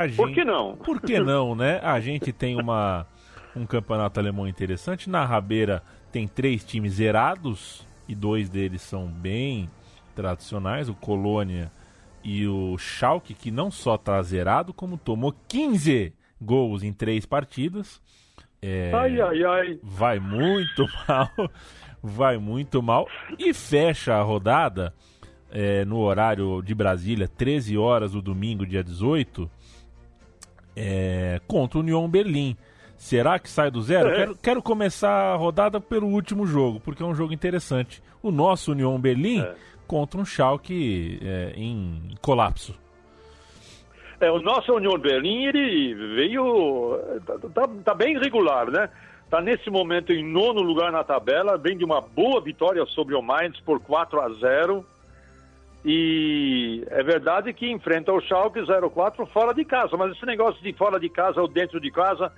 Gente... 0.03 0.15
Por 0.15 0.31
que 0.31 0.45
não? 0.45 0.75
Por 0.75 1.01
que 1.01 1.19
não, 1.19 1.55
né? 1.55 1.79
A 1.81 1.99
gente 1.99 2.31
tem 2.31 2.59
uma, 2.61 3.07
um 3.55 3.65
campeonato 3.65 4.19
alemão 4.19 4.47
interessante. 4.47 5.09
Na 5.09 5.25
Rabeira 5.25 5.81
tem 6.11 6.27
três 6.27 6.63
times 6.63 6.93
zerados 6.93 7.85
e 8.07 8.13
dois 8.13 8.49
deles 8.49 8.81
são 8.81 9.07
bem 9.07 9.69
tradicionais, 10.13 10.89
o 10.89 10.93
Colônia 10.93 11.71
e 12.23 12.45
o 12.45 12.77
Schalke, 12.77 13.33
que 13.33 13.49
não 13.49 13.71
só 13.71 13.95
está 13.95 14.21
zerado, 14.21 14.73
como 14.73 14.97
tomou 14.97 15.33
15 15.47 16.13
gols 16.41 16.83
em 16.83 16.91
três 16.91 17.25
partidas. 17.25 18.01
É, 18.61 18.91
ai, 18.93 19.21
ai, 19.21 19.43
ai. 19.43 19.79
Vai 19.83 20.19
muito 20.19 20.85
mal. 21.07 21.31
Vai 22.01 22.37
muito 22.37 22.81
mal. 22.81 23.07
E 23.37 23.53
fecha 23.53 24.15
a 24.15 24.21
rodada 24.21 24.93
é, 25.51 25.85
no 25.85 25.99
horário 25.99 26.61
de 26.61 26.73
Brasília, 26.73 27.27
13 27.27 27.77
horas 27.77 28.11
do 28.11 28.21
domingo, 28.21 28.65
dia 28.65 28.83
18, 28.83 29.49
é, 30.75 31.41
contra 31.47 31.79
o 31.79 31.81
Union 31.81 32.07
Berlim. 32.07 32.55
Será 32.97 33.37
que 33.37 33.49
sai 33.49 33.69
do 33.69 33.81
zero? 33.81 34.09
É. 34.09 34.15
Quero, 34.15 34.37
quero, 34.37 34.61
começar 34.61 35.33
a 35.33 35.35
rodada 35.35 35.79
pelo 35.79 36.07
último 36.07 36.47
jogo, 36.47 36.79
porque 36.79 37.03
é 37.03 37.05
um 37.05 37.13
jogo 37.13 37.33
interessante. 37.33 38.01
O 38.23 38.31
nosso 38.31 38.71
Union 38.71 38.99
Berlim 38.99 39.41
é. 39.41 39.55
contra 39.85 40.19
um 40.19 40.25
Schalke 40.25 41.19
é, 41.21 41.53
em 41.55 42.15
colapso. 42.21 42.73
É, 44.19 44.31
o 44.31 44.41
nosso 44.41 44.73
União 44.73 44.97
Berlim, 44.97 45.45
ele 45.45 45.93
veio. 46.15 46.99
Tá, 47.25 47.37
tá, 47.53 47.69
tá 47.85 47.93
bem 47.93 48.17
regular, 48.17 48.69
né? 48.71 48.89
Está 49.23 49.41
nesse 49.41 49.69
momento 49.69 50.13
em 50.13 50.23
nono 50.23 50.61
lugar 50.61 50.91
na 50.91 51.03
tabela, 51.03 51.57
vem 51.57 51.77
de 51.77 51.83
uma 51.83 51.99
boa 51.99 52.41
vitória 52.41 52.85
sobre 52.85 53.13
o 53.13 53.21
Mainz 53.21 53.59
por 53.59 53.79
4 53.81 54.21
a 54.21 54.29
0 54.29 54.85
e 55.83 56.83
é 56.89 57.03
verdade 57.03 57.53
que 57.53 57.69
enfrenta 57.69 58.11
o 58.11 58.21
Schalke 58.21 58.59
04 58.65 59.25
fora 59.27 59.53
de 59.53 59.63
casa, 59.63 59.95
mas 59.95 60.11
esse 60.11 60.25
negócio 60.25 60.61
de 60.61 60.73
fora 60.73 60.99
de 60.99 61.09
casa 61.09 61.41
ou 61.41 61.47
dentro 61.47 61.79
de 61.79 61.91
casa 61.91 62.31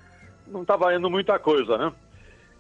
não 0.48 0.64
está 0.64 0.76
valendo 0.76 1.10
muita 1.10 1.40
coisa, 1.40 1.78
né? 1.78 1.94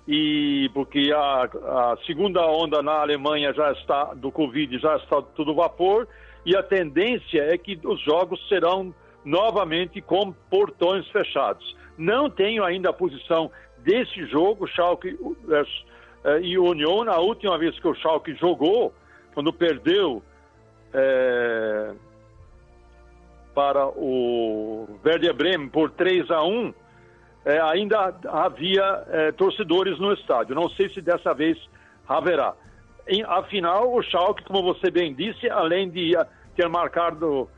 E 0.07 0.69
porque 0.73 1.11
a, 1.11 1.43
a, 1.43 1.97
segunda 2.05 2.45
onda 2.47 2.81
na 2.81 3.01
Alemanha 3.01 3.53
já 3.53 3.71
está 3.73 4.13
do 4.13 4.31
Covid 4.31 4.79
já 4.79 4.95
está 4.95 5.21
tudo 5.35 5.53
vapor 5.53 6.07
e 6.45 6.55
a 6.55 6.63
tendência 6.63 7.41
é 7.41 7.57
que 7.57 7.79
os 7.83 7.99
jogos 8.01 8.39
serão 8.47 8.93
novamente 9.23 10.01
com 10.01 10.31
portões 10.49 11.07
fechados. 11.09 11.75
Não 11.97 12.29
tenho 12.29 12.63
ainda 12.63 12.89
a 12.89 12.93
posição 12.93 13.51
desse 13.79 14.25
jogo, 14.27 14.67
Schalke 14.67 15.17
é, 16.23 16.41
e 16.41 16.57
União. 16.57 17.09
A 17.09 17.19
última 17.19 17.57
vez 17.57 17.77
que 17.79 17.87
o 17.87 17.95
Schalke 17.95 18.33
jogou, 18.35 18.93
quando 19.33 19.51
perdeu 19.51 20.23
é, 20.93 21.91
para 23.53 23.87
o 23.87 24.87
Werder 25.05 25.33
Bremen 25.33 25.69
por 25.69 25.91
3 25.91 26.29
a 26.31 26.43
1, 26.43 26.73
é, 27.45 27.59
ainda 27.61 28.15
havia 28.27 29.33
torcedores 29.37 29.97
no 29.99 30.13
estádio. 30.13 30.55
Não 30.55 30.69
sei 30.69 30.89
se 30.89 31.01
dessa 31.01 31.33
vez 31.33 31.57
haverá. 32.07 32.53
Em, 33.07 33.23
afinal, 33.23 33.93
o 33.93 34.01
Schalke, 34.03 34.43
como 34.43 34.61
você 34.61 34.91
bem 34.91 35.13
disse, 35.13 35.49
além 35.49 35.89
de 35.89 36.13
ter 36.55 36.69
marcado 36.69 37.49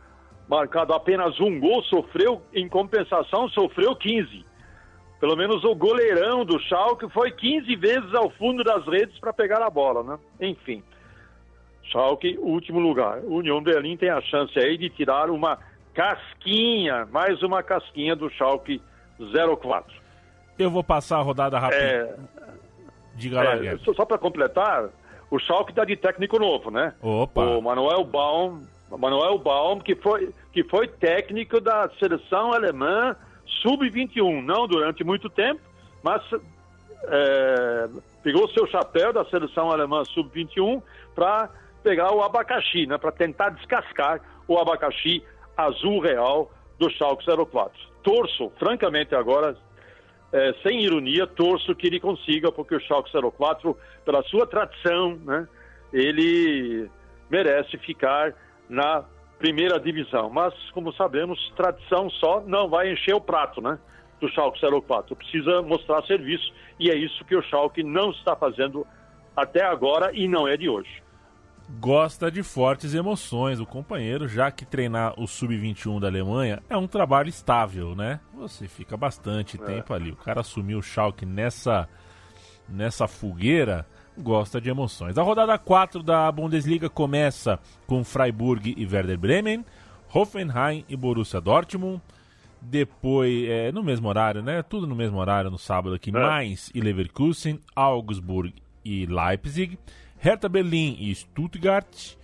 marcado 0.47 0.93
apenas 0.93 1.39
um 1.39 1.59
gol, 1.59 1.83
sofreu, 1.83 2.41
em 2.53 2.67
compensação, 2.67 3.47
sofreu 3.49 3.95
15. 3.95 4.45
Pelo 5.19 5.35
menos 5.35 5.63
o 5.63 5.75
goleirão 5.75 6.43
do 6.43 6.59
Schalke 6.59 7.07
foi 7.09 7.31
15 7.31 7.75
vezes 7.75 8.13
ao 8.13 8.29
fundo 8.31 8.63
das 8.63 8.85
redes 8.85 9.17
para 9.19 9.31
pegar 9.31 9.63
a 9.63 9.69
bola, 9.69 10.03
né? 10.03 10.19
Enfim. 10.39 10.83
Schalke, 11.83 12.37
último 12.39 12.79
lugar. 12.79 13.19
União 13.23 13.61
Berlim 13.61 13.97
tem 13.97 14.09
a 14.09 14.21
chance 14.21 14.57
aí 14.57 14.77
de 14.77 14.89
tirar 14.89 15.29
uma 15.29 15.59
casquinha, 15.93 17.05
mais 17.11 17.43
uma 17.43 17.61
casquinha 17.61 18.15
do 18.15 18.29
Schalke 18.29 18.81
04. 19.59 19.93
Eu 20.57 20.71
vou 20.71 20.83
passar 20.83 21.17
a 21.17 21.21
rodada 21.21 21.59
rápida. 21.59 21.81
É, 21.81 22.15
Diga 23.15 23.43
lá, 23.43 23.55
é, 23.55 23.77
Só, 23.79 23.93
só 23.93 24.05
para 24.05 24.17
completar, 24.17 24.89
o 25.29 25.37
Schalke 25.39 25.71
está 25.71 25.85
de 25.85 25.95
técnico 25.95 26.39
novo, 26.39 26.71
né? 26.71 26.93
Opa. 27.01 27.41
O 27.41 27.61
Manuel 27.61 28.03
Baum, 28.03 28.63
Manuel 28.97 29.37
Baum 29.37 29.79
que 29.79 29.95
foi, 29.95 30.33
que 30.51 30.63
foi 30.63 30.87
técnico 30.87 31.59
da 31.59 31.89
seleção 31.99 32.53
alemã 32.53 33.15
sub-21, 33.61 34.43
não 34.43 34.67
durante 34.67 35.03
muito 35.03 35.29
tempo, 35.29 35.61
mas 36.03 36.21
é, 37.03 37.89
pegou 38.23 38.47
seu 38.49 38.67
chapéu 38.67 39.11
da 39.11 39.25
seleção 39.25 39.71
alemã 39.71 40.03
sub-21 40.05 40.81
para 41.15 41.49
pegar 41.83 42.13
o 42.13 42.21
abacaxi, 42.21 42.85
né? 42.85 42.97
Para 42.97 43.11
tentar 43.11 43.49
descascar 43.49 44.21
o 44.47 44.57
abacaxi 44.57 45.23
azul 45.57 45.99
real 45.99 46.51
do 46.77 46.89
Schalke 46.89 47.25
04. 47.25 47.71
Torço, 48.03 48.51
francamente 48.57 49.15
agora, 49.15 49.55
é, 50.31 50.53
sem 50.63 50.81
ironia, 50.81 51.27
torço 51.27 51.75
que 51.75 51.87
ele 51.87 51.99
consiga, 51.99 52.51
porque 52.51 52.75
o 52.75 52.79
Schalke 52.79 53.11
04, 53.11 53.77
pela 54.05 54.23
sua 54.23 54.47
tradição, 54.47 55.15
né, 55.23 55.47
ele 55.91 56.89
merece 57.29 57.77
ficar 57.77 58.33
na 58.71 59.03
primeira 59.37 59.79
divisão. 59.79 60.29
Mas, 60.29 60.53
como 60.71 60.93
sabemos, 60.93 61.51
tradição 61.55 62.09
só 62.09 62.41
não 62.41 62.69
vai 62.69 62.91
encher 62.91 63.13
o 63.13 63.21
prato, 63.21 63.61
né? 63.61 63.77
Do 64.19 64.29
Schalke 64.29 64.59
04. 64.87 65.15
Precisa 65.15 65.61
mostrar 65.61 66.01
serviço 66.03 66.53
e 66.79 66.89
é 66.89 66.95
isso 66.95 67.25
que 67.25 67.35
o 67.35 67.43
Schalke 67.43 67.83
não 67.83 68.11
está 68.11 68.35
fazendo 68.35 68.85
até 69.35 69.63
agora 69.63 70.11
e 70.13 70.27
não 70.27 70.47
é 70.47 70.55
de 70.55 70.69
hoje 70.69 71.01
gosta 71.79 72.29
de 72.29 72.43
fortes 72.43 72.93
emoções. 72.93 73.59
O 73.59 73.65
companheiro, 73.65 74.27
já 74.27 74.51
que 74.51 74.65
treinar 74.65 75.13
o 75.17 75.27
sub-21 75.27 75.99
da 75.99 76.07
Alemanha 76.07 76.61
é 76.69 76.75
um 76.75 76.87
trabalho 76.87 77.29
estável, 77.29 77.95
né? 77.95 78.19
Você 78.33 78.67
fica 78.67 78.97
bastante 78.97 79.61
é. 79.61 79.65
tempo 79.65 79.93
ali. 79.93 80.11
O 80.11 80.17
cara 80.17 80.41
assumiu 80.41 80.79
o 80.79 80.83
Schalke 80.83 81.25
nessa 81.25 81.87
nessa 82.67 83.07
fogueira, 83.07 83.85
gosta 84.21 84.61
de 84.61 84.69
emoções. 84.69 85.17
A 85.17 85.23
rodada 85.23 85.57
4 85.57 86.01
da 86.01 86.31
Bundesliga 86.31 86.89
começa 86.89 87.59
com 87.87 88.03
Freiburg 88.03 88.73
e 88.77 88.85
Werder 88.85 89.17
Bremen, 89.17 89.65
Hoffenheim 90.13 90.85
e 90.87 90.95
Borussia 90.95 91.41
Dortmund. 91.41 92.01
Depois, 92.61 93.49
é, 93.49 93.71
no 93.71 93.83
mesmo 93.83 94.07
horário, 94.07 94.43
né? 94.43 94.61
Tudo 94.61 94.85
no 94.85 94.95
mesmo 94.95 95.17
horário 95.17 95.49
no 95.49 95.57
sábado 95.57 95.95
aqui. 95.95 96.11
É. 96.11 96.13
Mainz 96.13 96.69
e 96.75 96.79
Leverkusen, 96.79 97.59
Augsburg 97.75 98.53
e 98.85 99.05
Leipzig. 99.07 99.79
Hertha 100.19 100.47
Berlim 100.47 100.95
e 100.99 101.13
Stuttgart. 101.15 102.15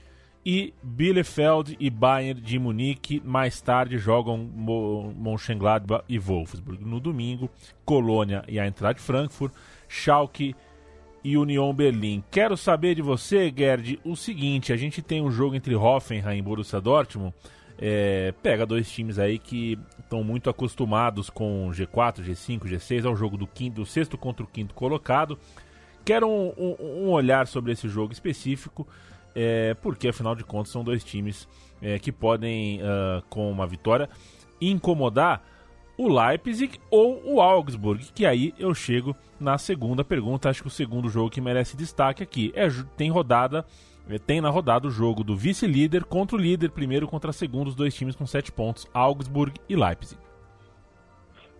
E 0.49 0.73
Bielefeld 0.81 1.75
e 1.77 1.89
Bayern 1.89 2.39
de 2.39 2.57
Munique 2.57 3.21
mais 3.25 3.59
tarde 3.59 3.97
jogam 3.97 4.37
Mönchengladbach 4.37 6.05
e 6.07 6.17
Wolfsburg. 6.17 6.85
No 6.85 7.01
domingo, 7.01 7.49
Colônia 7.83 8.45
e 8.47 8.57
Eintracht 8.57 9.01
Frankfurt, 9.01 9.53
Schalke 9.89 10.55
e 10.55 10.55
Union 11.35 11.73
Berlim. 11.73 12.23
Quero 12.29 12.55
saber 12.55 12.95
de 12.95 13.01
você, 13.01 13.53
Gerd, 13.55 13.99
o 14.03 14.15
seguinte: 14.15 14.71
a 14.71 14.77
gente 14.77 15.01
tem 15.01 15.21
um 15.21 15.31
jogo 15.31 15.55
entre 15.55 15.75
Hoffenheim 15.75 16.39
e 16.39 16.41
Borussia 16.41 16.79
Dortmund. 16.79 17.33
É, 17.79 18.33
pega 18.41 18.65
dois 18.65 18.89
times 18.89 19.19
aí 19.19 19.37
que 19.37 19.77
estão 19.99 20.23
muito 20.23 20.49
acostumados 20.49 21.29
com 21.29 21.69
G4, 21.71 22.23
G5, 22.23 22.63
G6, 22.63 23.05
é 23.05 23.09
o 23.09 23.15
jogo 23.15 23.37
do 23.37 23.45
quinto, 23.45 23.75
do 23.81 23.85
sexto 23.85 24.17
contra 24.17 24.43
o 24.43 24.47
quinto 24.47 24.73
colocado. 24.73 25.37
Quero 26.03 26.27
um, 26.27 26.53
um, 26.57 26.75
um 26.79 27.09
olhar 27.09 27.47
sobre 27.47 27.73
esse 27.73 27.87
jogo 27.87 28.13
específico, 28.13 28.87
é, 29.35 29.75
porque 29.75 30.07
afinal 30.07 30.35
de 30.35 30.43
contas 30.43 30.71
são 30.71 30.83
dois 30.83 31.03
times 31.03 31.47
é, 31.81 31.99
que 31.99 32.11
podem, 32.11 32.81
uh, 32.81 33.21
com 33.29 33.51
uma 33.51 33.67
vitória, 33.67 34.09
incomodar 34.59 35.43
o 35.97 36.07
Leipzig 36.07 36.79
ou 36.91 37.21
o 37.25 37.41
Augsburg, 37.41 38.11
que 38.13 38.25
aí 38.25 38.53
eu 38.59 38.73
chego 38.73 39.15
na 39.39 39.57
segunda 39.57 40.03
pergunta. 40.03 40.49
Acho 40.49 40.61
que 40.61 40.67
o 40.67 40.71
segundo 40.71 41.09
jogo 41.09 41.29
que 41.29 41.41
merece 41.41 41.75
destaque 41.75 42.21
aqui 42.21 42.53
é 42.55 42.67
tem 42.95 43.09
rodada, 43.09 43.65
é, 44.09 44.19
tem 44.19 44.39
na 44.39 44.49
rodada 44.49 44.87
o 44.87 44.91
jogo 44.91 45.23
do 45.23 45.35
vice-líder 45.35 46.05
contra 46.05 46.37
o 46.37 46.39
líder, 46.39 46.71
primeiro 46.71 47.07
contra 47.07 47.33
segundo, 47.33 47.67
os 47.67 47.75
dois 47.75 47.95
times 47.95 48.15
com 48.15 48.25
sete 48.25 48.51
pontos, 48.51 48.87
Augsburg 48.93 49.59
e 49.67 49.75
Leipzig. 49.75 50.19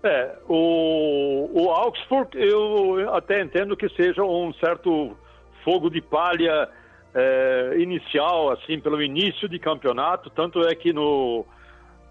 É, 0.03 0.35
o, 0.47 1.49
o 1.53 1.69
Augsburg 1.71 2.29
eu 2.37 3.13
até 3.13 3.41
entendo 3.41 3.75
que 3.75 3.89
seja 3.89 4.23
um 4.23 4.53
certo 4.53 5.17
fogo 5.63 5.89
de 5.89 6.01
palha 6.01 6.69
é, 7.13 7.75
inicial, 7.79 8.51
assim, 8.51 8.79
pelo 8.79 9.01
início 9.01 9.49
de 9.49 9.57
campeonato, 9.57 10.29
tanto 10.29 10.61
é 10.61 10.75
que 10.75 10.93
no, 10.93 11.43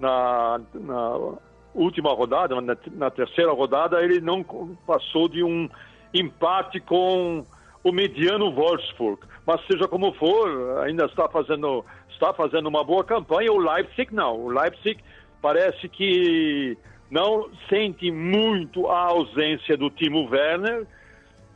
na, 0.01 0.61
na 0.75 1.39
última 1.77 2.13
rodada, 2.13 2.61
na, 2.61 2.77
na, 2.93 3.11
terceira 3.11 3.53
rodada, 3.53 4.03
ele 4.03 4.21
não 4.21 4.43
passou 4.87 5.29
de 5.29 5.43
um 5.43 5.69
empate 6.13 6.81
com 6.81 7.45
o 7.85 7.93
mediano 7.93 8.53
Wolfsburg. 8.53 9.21
Mas 9.47 9.65
seja 9.67 9.87
como 9.87 10.13
for, 10.15 10.81
ainda 10.85 11.05
está 11.05 11.29
fazendo, 11.29 11.85
está 12.11 12.33
fazendo 12.33 12.67
uma 12.69 12.83
boa 12.83 13.05
campanha. 13.05 13.53
O 13.53 13.59
Leipzig 13.59 14.13
não. 14.13 14.41
O 14.41 14.49
Leipzig 14.49 15.01
parece 15.41 15.89
que 15.89 16.77
não 17.11 17.49
sente 17.69 18.11
muito 18.11 18.89
a 18.89 19.03
ausência 19.05 19.77
do 19.77 19.91
Timo 19.91 20.29
Werner. 20.29 20.87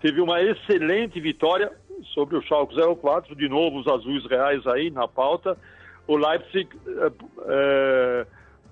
Teve 0.00 0.20
uma 0.20 0.40
excelente 0.40 1.20
vitória 1.20 1.72
sobre 2.14 2.37
o 2.37 2.42
Schalke 2.42 2.74
04, 3.00 3.35
de 3.35 3.48
novo 3.48 3.80
os 3.80 3.88
azuis 3.88 4.24
reais 4.26 4.66
aí 4.66 4.90
na 4.90 5.09
pauta. 5.09 5.56
O 6.06 6.16
Leipzig 6.16 6.68
é, 6.87 7.12
é, 7.48 8.26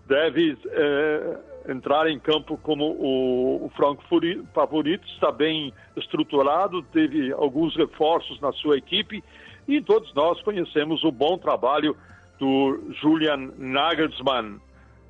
deve 0.08 0.56
é, 0.66 1.38
entrar 1.70 2.08
em 2.08 2.18
campo 2.18 2.58
como 2.62 2.84
o, 2.84 3.66
o 3.66 3.70
favorito, 4.54 5.06
está 5.06 5.30
bem 5.30 5.72
estruturado, 5.94 6.82
teve 6.82 7.30
alguns 7.32 7.76
reforços 7.76 8.40
na 8.40 8.50
sua 8.52 8.78
equipe 8.78 9.22
e 9.68 9.80
todos 9.82 10.12
nós 10.14 10.40
conhecemos 10.40 11.04
o 11.04 11.12
bom 11.12 11.36
trabalho 11.36 11.94
do 12.38 12.80
Julian 13.00 13.52
Nagelsmann 13.58 14.60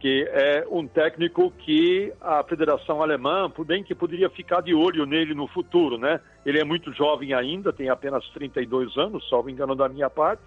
que 0.01 0.29
é 0.31 0.65
um 0.71 0.87
técnico 0.87 1.51
que 1.59 2.13
a 2.21 2.43
Federação 2.45 3.03
Alemã, 3.03 3.51
bem 3.67 3.83
que 3.83 3.95
poderia 3.95 4.31
ficar 4.31 4.61
de 4.61 4.73
olho 4.73 5.05
nele 5.05 5.35
no 5.35 5.49
futuro, 5.49 5.99
né? 5.99 6.21
Ele 6.47 6.61
é 6.61 6.65
muito 6.65 6.93
jovem 6.93 7.35
ainda, 7.35 7.73
tem 7.73 7.89
apenas 7.89 8.25
32 8.29 8.97
anos, 8.97 9.29
salvo 9.29 9.51
engano 9.51 9.75
da 9.75 9.89
minha 9.89 10.09
parte, 10.09 10.43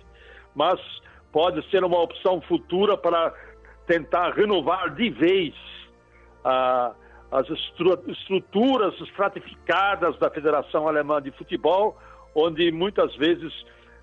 mas 0.56 0.80
pode 1.34 1.70
ser 1.70 1.84
uma 1.84 2.00
opção 2.00 2.40
futura 2.42 2.98
para 2.98 3.34
tentar 3.92 4.32
renovar 4.32 4.96
de 4.96 5.10
vez 5.10 5.54
ah, 6.46 6.94
as 7.30 7.46
estruturas 8.08 8.94
estratificadas 9.02 10.18
da 10.18 10.30
Federação 10.30 10.88
Alemã 10.88 11.22
de 11.22 11.30
Futebol, 11.32 11.98
onde 12.34 12.72
muitas 12.72 13.14
vezes 13.18 13.52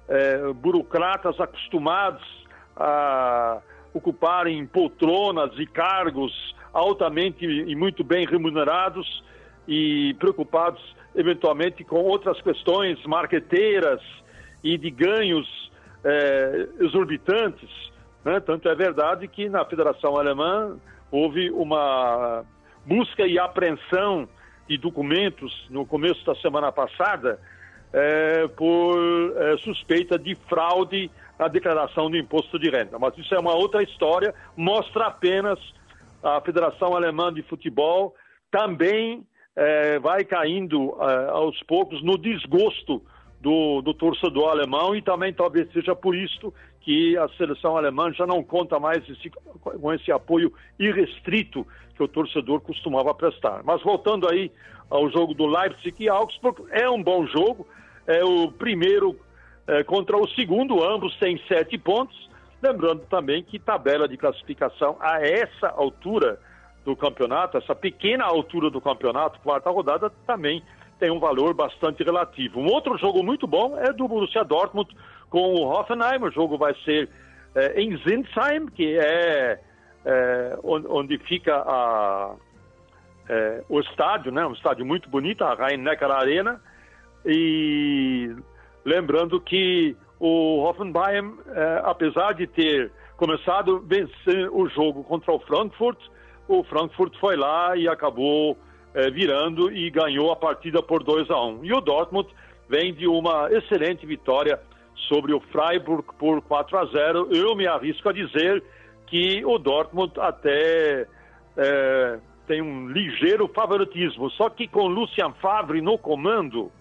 eh, 0.06 0.52
burocratas 0.54 1.40
acostumados 1.40 2.22
a 2.76 3.62
ocuparem 3.94 4.66
poltronas 4.66 5.58
e 5.58 5.66
cargos 5.66 6.54
altamente 6.74 7.46
e 7.46 7.74
muito 7.74 8.04
bem 8.04 8.26
remunerados 8.26 9.24
e 9.66 10.14
preocupados 10.18 10.82
eventualmente 11.14 11.82
com 11.82 11.96
outras 11.96 12.38
questões 12.42 13.02
marqueteiras 13.06 14.02
e 14.62 14.76
de 14.76 14.90
ganhos 14.90 15.70
é, 16.04 16.68
exorbitantes. 16.80 17.70
Né? 18.24 18.40
Tanto 18.40 18.68
é 18.68 18.74
verdade 18.74 19.28
que 19.28 19.48
na 19.48 19.64
Federação 19.64 20.16
Alemã 20.16 20.76
houve 21.10 21.50
uma 21.50 22.44
busca 22.86 23.26
e 23.26 23.38
apreensão 23.38 24.28
de 24.68 24.76
documentos 24.76 25.66
no 25.70 25.86
começo 25.86 26.24
da 26.24 26.34
semana 26.36 26.70
passada 26.70 27.40
é, 27.92 28.46
por 28.48 28.98
é, 29.36 29.56
suspeita 29.58 30.18
de 30.18 30.34
fraude 30.48 31.10
a 31.38 31.48
declaração 31.48 32.10
do 32.10 32.16
imposto 32.16 32.58
de 32.58 32.68
renda. 32.68 32.98
Mas 32.98 33.16
isso 33.16 33.34
é 33.34 33.38
uma 33.38 33.54
outra 33.54 33.82
história, 33.82 34.34
mostra 34.56 35.06
apenas 35.06 35.58
a 36.22 36.40
Federação 36.40 36.94
Alemã 36.94 37.32
de 37.32 37.42
Futebol 37.42 38.14
também 38.50 39.24
é, 39.54 39.98
vai 39.98 40.24
caindo 40.24 40.96
é, 41.00 41.30
aos 41.30 41.60
poucos 41.62 42.02
no 42.02 42.18
desgosto 42.18 43.02
do, 43.40 43.82
do, 43.82 43.94
torcedor 43.94 44.50
alemão 44.50 44.96
e 44.96 45.02
também 45.02 45.32
talvez 45.32 45.70
seja 45.72 45.94
por 45.94 46.14
isso 46.14 46.52
que 46.80 47.16
a 47.16 47.28
seleção 47.30 47.76
alemã 47.76 48.12
já 48.12 48.26
não 48.26 48.42
conta 48.42 48.78
mais 48.78 49.06
esse, 49.08 49.30
com 49.30 49.92
esse 49.92 50.10
apoio 50.10 50.52
irrestrito 50.78 51.66
que 51.94 52.02
o 52.02 52.08
torcedor 52.08 52.60
costumava 52.60 53.14
prestar. 53.14 53.62
Mas 53.64 53.82
voltando 53.82 54.28
aí 54.28 54.50
ao 54.88 55.10
jogo 55.10 55.34
do 55.34 55.46
Leipzig 55.46 56.04
e 56.04 56.08
Augsburg, 56.08 56.62
é 56.70 56.88
um 56.88 57.02
bom 57.02 57.26
jogo, 57.26 57.66
é 58.06 58.24
o 58.24 58.50
primeiro 58.50 59.18
é, 59.66 59.84
contra 59.84 60.16
o 60.16 60.26
segundo, 60.28 60.82
ambos 60.82 61.14
têm 61.18 61.40
sete 61.46 61.76
pontos. 61.76 62.28
Lembrando 62.62 63.02
também 63.10 63.42
que 63.42 63.58
tabela 63.58 64.08
de 64.08 64.16
classificação 64.16 64.96
a 64.98 65.20
essa 65.20 65.68
altura 65.68 66.40
do 66.84 66.96
campeonato, 66.96 67.58
essa 67.58 67.74
pequena 67.74 68.24
altura 68.24 68.70
do 68.70 68.80
campeonato, 68.80 69.38
quarta 69.40 69.70
rodada, 69.70 70.10
também 70.26 70.62
tem 70.98 71.10
um 71.10 71.20
valor 71.20 71.54
bastante 71.54 72.02
relativo. 72.02 72.60
Um 72.60 72.66
outro 72.66 72.96
jogo 72.98 73.22
muito 73.22 73.46
bom 73.46 73.78
é 73.78 73.92
do 73.92 74.08
Borussia 74.08 74.42
Dortmund 74.42 74.90
com 75.30 75.54
o 75.54 75.68
Hoffenheim. 75.68 76.22
O 76.22 76.30
jogo 76.30 76.56
vai 76.56 76.74
ser 76.84 77.08
é, 77.54 77.80
em 77.80 77.96
Zinsheim, 77.98 78.66
que 78.66 78.98
é, 78.98 79.60
é 80.04 80.58
onde 80.62 81.18
fica 81.18 81.56
a, 81.56 82.34
é, 83.28 83.62
o 83.68 83.80
estádio, 83.80 84.32
né? 84.32 84.46
Um 84.46 84.52
estádio 84.52 84.84
muito 84.84 85.08
bonito, 85.08 85.44
a 85.44 85.54
Rhein-Neckar 85.54 86.10
Arena. 86.10 86.60
E 87.26 88.34
Lembrando 88.88 89.38
que 89.38 89.94
o 90.18 90.62
Hoffenheim, 90.62 91.36
apesar 91.84 92.32
de 92.32 92.46
ter 92.46 92.90
começado 93.18 93.80
vencer 93.80 94.48
o 94.50 94.66
jogo 94.70 95.04
contra 95.04 95.30
o 95.30 95.40
Frankfurt, 95.40 95.98
o 96.48 96.64
Frankfurt 96.64 97.14
foi 97.20 97.36
lá 97.36 97.76
e 97.76 97.86
acabou 97.86 98.56
virando 99.12 99.70
e 99.70 99.90
ganhou 99.90 100.32
a 100.32 100.36
partida 100.36 100.82
por 100.82 101.02
2 101.04 101.30
a 101.30 101.38
1. 101.38 101.48
Um. 101.48 101.64
E 101.66 101.72
o 101.74 101.82
Dortmund 101.82 102.30
vem 102.66 102.94
de 102.94 103.06
uma 103.06 103.50
excelente 103.52 104.06
vitória 104.06 104.58
sobre 105.06 105.32
o 105.32 105.40
Freiburg 105.40 106.04
por 106.18 106.42
4 106.42 106.78
a 106.78 106.84
0. 106.86 107.28
Eu 107.30 107.54
me 107.54 107.66
arrisco 107.66 108.08
a 108.08 108.12
dizer 108.12 108.62
que 109.06 109.44
o 109.44 109.58
Dortmund 109.58 110.12
até 110.18 111.06
é, 111.56 112.18
tem 112.46 112.62
um 112.62 112.88
ligeiro 112.88 113.48
favoritismo. 113.48 114.30
Só 114.30 114.48
que 114.50 114.66
com 114.66 114.86
Lucian 114.86 115.32
Favre 115.34 115.80
no 115.80 115.98
comando, 115.98 116.72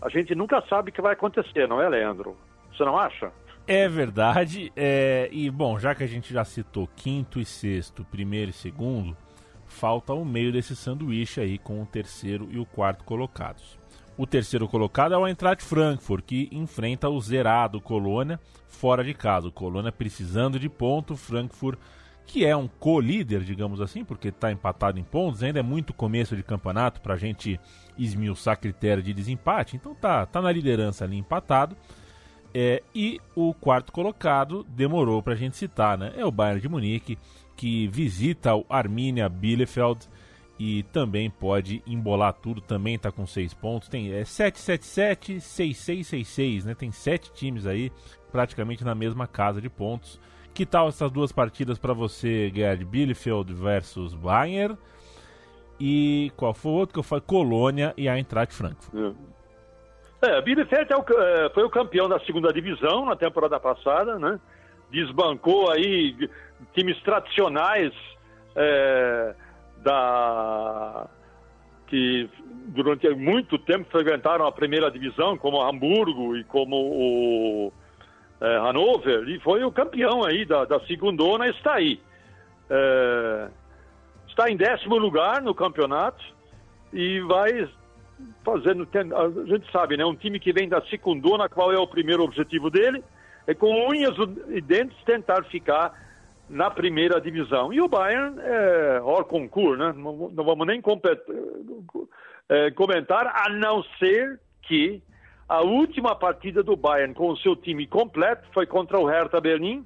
a 0.00 0.08
gente 0.08 0.34
nunca 0.34 0.62
sabe 0.68 0.90
o 0.90 0.92
que 0.92 1.02
vai 1.02 1.12
acontecer, 1.12 1.68
não 1.68 1.80
é, 1.80 1.88
Leandro? 1.88 2.36
Você 2.72 2.84
não 2.84 2.96
acha? 2.98 3.32
É 3.66 3.88
verdade. 3.88 4.72
É... 4.76 5.28
E, 5.32 5.50
bom, 5.50 5.78
já 5.78 5.94
que 5.94 6.04
a 6.04 6.06
gente 6.06 6.32
já 6.32 6.44
citou 6.44 6.88
quinto 6.96 7.40
e 7.40 7.44
sexto, 7.44 8.04
primeiro 8.04 8.50
e 8.50 8.54
segundo, 8.54 9.16
falta 9.66 10.12
o 10.12 10.24
meio 10.24 10.52
desse 10.52 10.76
sanduíche 10.76 11.40
aí 11.40 11.58
com 11.58 11.82
o 11.82 11.86
terceiro 11.86 12.48
e 12.50 12.58
o 12.58 12.66
quarto 12.66 13.04
colocados. 13.04 13.78
O 14.16 14.26
terceiro 14.26 14.68
colocado 14.68 15.12
é 15.12 15.18
o 15.18 15.26
Eintracht 15.26 15.64
Frankfurt, 15.64 16.24
que 16.24 16.48
enfrenta 16.52 17.08
o 17.08 17.20
zerado 17.20 17.80
Colônia 17.80 18.38
fora 18.68 19.02
de 19.02 19.12
casa. 19.12 19.48
O 19.48 19.52
Colônia 19.52 19.90
precisando 19.90 20.58
de 20.58 20.68
ponto, 20.68 21.16
Frankfurt, 21.16 21.78
que 22.24 22.44
é 22.44 22.56
um 22.56 22.68
co-líder, 22.68 23.42
digamos 23.42 23.80
assim, 23.80 24.04
porque 24.04 24.28
está 24.28 24.52
empatado 24.52 25.00
em 25.00 25.02
pontos, 25.02 25.42
ainda 25.42 25.58
é 25.58 25.62
muito 25.62 25.92
começo 25.92 26.36
de 26.36 26.42
campeonato 26.42 27.00
para 27.00 27.14
a 27.14 27.18
gente 27.18 27.60
esmiuçar 27.98 28.58
critério 28.58 29.02
de 29.02 29.12
desempate, 29.12 29.76
então 29.76 29.94
tá, 29.94 30.24
tá 30.24 30.40
na 30.40 30.50
liderança 30.52 31.04
ali 31.04 31.16
empatado. 31.16 31.76
É, 32.56 32.84
e 32.94 33.20
o 33.34 33.52
quarto 33.52 33.90
colocado 33.90 34.64
demorou 34.68 35.20
para 35.20 35.32
a 35.32 35.36
gente 35.36 35.56
citar, 35.56 35.98
né? 35.98 36.12
É 36.16 36.24
o 36.24 36.30
Bayern 36.30 36.60
de 36.60 36.68
Munique, 36.68 37.18
que 37.56 37.88
visita 37.88 38.54
o 38.54 38.64
Arminia 38.68 39.28
Bielefeld 39.28 40.08
e 40.58 40.82
também 40.84 41.28
pode 41.28 41.82
embolar 41.86 42.32
tudo, 42.32 42.60
também 42.60 42.94
está 42.94 43.10
com 43.10 43.26
6 43.26 43.54
pontos. 43.54 43.88
Tem 43.88 44.12
é, 44.12 44.24
777, 44.24 45.40
6666, 45.40 46.64
né? 46.64 46.74
Tem 46.74 46.92
sete 46.92 47.32
times 47.32 47.66
aí 47.66 47.90
praticamente 48.30 48.84
na 48.84 48.94
mesma 48.94 49.26
casa 49.26 49.60
de 49.60 49.68
pontos. 49.68 50.20
Que 50.52 50.64
tal 50.64 50.88
essas 50.88 51.10
duas 51.10 51.32
partidas 51.32 51.78
para 51.78 51.92
você, 51.92 52.52
Gerd? 52.54 52.84
Bielefeld 52.84 53.52
versus 53.52 54.14
Bayern 54.14 54.78
e 55.80 56.32
qual 56.36 56.54
foi 56.54 56.72
o 56.72 56.74
outro 56.76 56.94
que 56.94 56.98
eu 56.98 57.02
falei? 57.02 57.24
Colônia 57.26 57.92
e 57.96 58.08
a 58.08 58.16
Eintracht 58.16 58.54
Frankfurt. 58.54 59.16
É, 60.22 60.40
Bielefeld 60.40 60.92
é 60.92 60.96
o, 60.96 61.04
é, 61.20 61.50
foi 61.50 61.64
o 61.64 61.70
campeão 61.70 62.08
da 62.08 62.20
segunda 62.20 62.52
divisão 62.52 63.04
na 63.04 63.16
temporada 63.16 63.58
passada, 63.58 64.18
né? 64.18 64.38
Desbancou 64.90 65.70
aí 65.70 66.16
times 66.72 67.00
tradicionais 67.02 67.92
é, 68.54 69.34
da 69.84 71.06
que 71.86 72.28
durante 72.68 73.08
muito 73.10 73.58
tempo 73.58 73.88
frequentaram 73.90 74.46
a 74.46 74.52
primeira 74.52 74.90
divisão, 74.90 75.36
como 75.36 75.62
Hamburgo 75.62 76.36
e 76.36 76.42
como 76.44 76.76
o 76.76 77.72
é, 78.40 78.56
Hannover, 78.56 79.28
e 79.28 79.38
foi 79.40 79.62
o 79.62 79.70
campeão 79.70 80.24
aí 80.24 80.44
da, 80.44 80.64
da 80.64 80.80
segundona, 80.80 81.46
está 81.48 81.74
aí. 81.74 82.00
É, 82.68 83.48
está 84.26 84.50
em 84.50 84.56
décimo 84.56 84.96
lugar 84.96 85.42
no 85.42 85.54
campeonato 85.54 86.24
e 86.92 87.20
vai 87.20 87.68
fazendo, 88.42 88.88
a 88.94 89.46
gente 89.46 89.70
sabe, 89.70 89.96
né, 89.96 90.04
um 90.04 90.16
time 90.16 90.40
que 90.40 90.52
vem 90.52 90.68
da 90.68 90.80
segundona, 90.86 91.48
qual 91.48 91.72
é 91.72 91.78
o 91.78 91.86
primeiro 91.86 92.22
objetivo 92.22 92.70
dele? 92.70 93.04
É 93.46 93.54
com 93.54 93.88
unhas 93.88 94.16
e 94.48 94.60
dentes 94.60 94.96
tentar 95.04 95.44
ficar 95.44 96.03
na 96.48 96.70
primeira 96.70 97.20
divisão. 97.20 97.72
E 97.72 97.80
o 97.80 97.88
Bayern 97.88 98.38
é 98.40 99.00
hors 99.02 99.26
concurso, 99.26 99.76
né? 99.76 99.92
Não, 99.96 100.30
não 100.30 100.44
vamos 100.44 100.66
nem 100.66 100.82
é, 102.48 102.70
comentar, 102.72 103.26
a 103.26 103.48
não 103.50 103.82
ser 103.98 104.38
que 104.62 105.02
a 105.48 105.60
última 105.62 106.14
partida 106.14 106.62
do 106.62 106.76
Bayern 106.76 107.14
com 107.14 107.28
o 107.28 107.36
seu 107.36 107.54
time 107.54 107.86
completo 107.86 108.46
foi 108.52 108.66
contra 108.66 108.98
o 108.98 109.06
Hertha 109.06 109.40
Berlim 109.40 109.84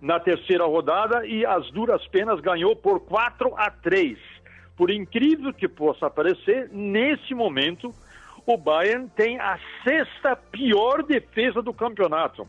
na 0.00 0.18
terceira 0.18 0.64
rodada 0.64 1.26
e 1.26 1.46
as 1.46 1.70
duras 1.70 2.06
penas 2.08 2.40
ganhou 2.40 2.74
por 2.74 3.00
4 3.00 3.54
a 3.56 3.70
3. 3.70 4.18
Por 4.76 4.90
incrível 4.90 5.52
que 5.52 5.68
possa 5.68 6.10
parecer, 6.10 6.68
nesse 6.72 7.34
momento 7.34 7.94
o 8.44 8.56
Bayern 8.56 9.08
tem 9.14 9.38
a 9.38 9.58
sexta 9.84 10.34
pior 10.34 11.02
defesa 11.02 11.62
do 11.62 11.72
campeonato 11.72 12.46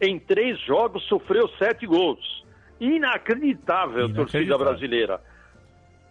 em 0.00 0.18
três 0.18 0.58
jogos 0.60 1.02
sofreu 1.04 1.48
sete 1.58 1.86
gols. 1.86 2.44
Inacreditável, 2.80 4.06
Inacreditável. 4.06 4.14
torcida 4.14 4.58
brasileira. 4.58 5.20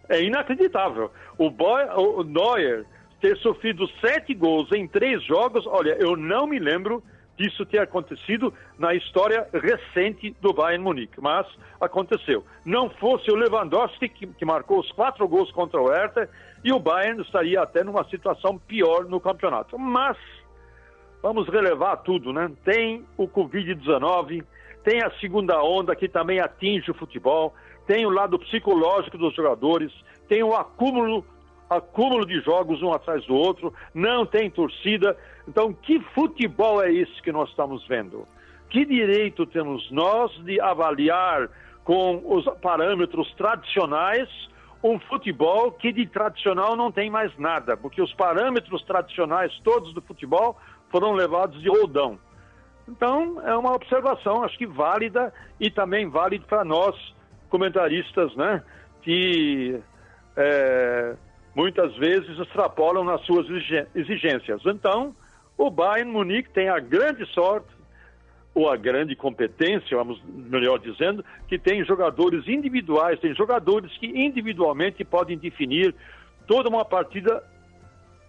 É 0.08 0.22
inacreditável. 0.22 1.10
O, 1.38 1.50
Boy, 1.50 1.84
o 1.96 2.22
Neuer 2.22 2.84
ter 3.20 3.36
sofrido 3.38 3.86
sete 4.00 4.34
gols 4.34 4.70
em 4.72 4.86
três 4.86 5.22
jogos, 5.24 5.66
olha, 5.66 5.96
eu 6.00 6.16
não 6.16 6.46
me 6.46 6.58
lembro 6.58 7.02
disso 7.36 7.64
ter 7.64 7.78
acontecido 7.78 8.52
na 8.78 8.94
história 8.94 9.48
recente 9.52 10.36
do 10.42 10.52
Bayern 10.52 10.84
Munique, 10.84 11.20
mas 11.20 11.46
aconteceu. 11.80 12.44
Não 12.64 12.90
fosse 12.90 13.30
o 13.30 13.34
Lewandowski 13.34 14.08
que, 14.08 14.26
que 14.26 14.44
marcou 14.44 14.78
os 14.80 14.90
quatro 14.92 15.26
gols 15.26 15.50
contra 15.52 15.80
o 15.80 15.88
Hertha 15.88 16.28
e 16.62 16.70
o 16.72 16.78
Bayern 16.78 17.22
estaria 17.22 17.62
até 17.62 17.82
numa 17.82 18.04
situação 18.04 18.58
pior 18.58 19.04
no 19.06 19.18
campeonato. 19.18 19.78
Mas 19.78 20.18
vamos 21.22 21.48
relevar 21.48 21.96
tudo, 21.98 22.32
né? 22.32 22.50
Tem 22.64 23.04
o 23.16 23.28
Covid-19, 23.28 24.44
tem 24.82 25.02
a 25.02 25.10
segunda 25.20 25.62
onda 25.62 25.94
que 25.94 26.08
também 26.08 26.40
atinge 26.40 26.90
o 26.90 26.94
futebol, 26.94 27.54
tem 27.86 28.06
o 28.06 28.10
lado 28.10 28.38
psicológico 28.38 29.18
dos 29.18 29.34
jogadores, 29.34 29.92
tem 30.28 30.42
o 30.42 30.54
acúmulo, 30.54 31.24
acúmulo 31.68 32.24
de 32.24 32.40
jogos 32.40 32.82
um 32.82 32.92
atrás 32.92 33.24
do 33.26 33.34
outro, 33.34 33.74
não 33.94 34.24
tem 34.24 34.50
torcida. 34.50 35.16
Então, 35.46 35.72
que 35.72 36.00
futebol 36.14 36.82
é 36.82 36.92
esse 36.92 37.20
que 37.22 37.32
nós 37.32 37.50
estamos 37.50 37.86
vendo? 37.86 38.26
Que 38.68 38.84
direito 38.84 39.44
temos 39.46 39.90
nós 39.90 40.32
de 40.44 40.60
avaliar 40.60 41.48
com 41.84 42.22
os 42.24 42.44
parâmetros 42.60 43.32
tradicionais 43.34 44.28
um 44.82 44.98
futebol 44.98 45.72
que 45.72 45.92
de 45.92 46.06
tradicional 46.06 46.74
não 46.74 46.90
tem 46.90 47.10
mais 47.10 47.36
nada, 47.38 47.76
porque 47.76 48.00
os 48.00 48.12
parâmetros 48.14 48.82
tradicionais 48.82 49.52
todos 49.62 49.92
do 49.92 50.00
futebol 50.00 50.56
foram 50.90 51.12
levados 51.12 51.60
de 51.60 51.68
roldão. 51.68 52.18
Então, 52.88 53.40
é 53.46 53.56
uma 53.56 53.74
observação, 53.74 54.42
acho 54.42 54.58
que 54.58 54.66
válida 54.66 55.32
e 55.60 55.70
também 55.70 56.08
válida 56.08 56.44
para 56.46 56.64
nós, 56.64 56.96
comentaristas, 57.48 58.34
né, 58.34 58.62
que 59.02 59.80
é, 60.36 61.14
muitas 61.54 61.94
vezes 61.96 62.38
extrapolam 62.38 63.04
nas 63.04 63.20
suas 63.22 63.46
exigências. 63.94 64.62
Então, 64.66 65.14
o 65.56 65.70
Bayern 65.70 66.10
Munique 66.10 66.50
tem 66.50 66.68
a 66.68 66.80
grande 66.80 67.26
sorte, 67.26 67.68
ou 68.54 68.68
a 68.68 68.76
grande 68.76 69.14
competência, 69.14 69.96
vamos 69.96 70.20
melhor 70.24 70.78
dizendo, 70.78 71.24
que 71.46 71.58
tem 71.58 71.84
jogadores 71.84 72.46
individuais, 72.48 73.20
tem 73.20 73.34
jogadores 73.34 73.96
que 73.98 74.06
individualmente 74.06 75.04
podem 75.04 75.38
definir 75.38 75.94
toda 76.46 76.68
uma 76.68 76.84
partida 76.84 77.42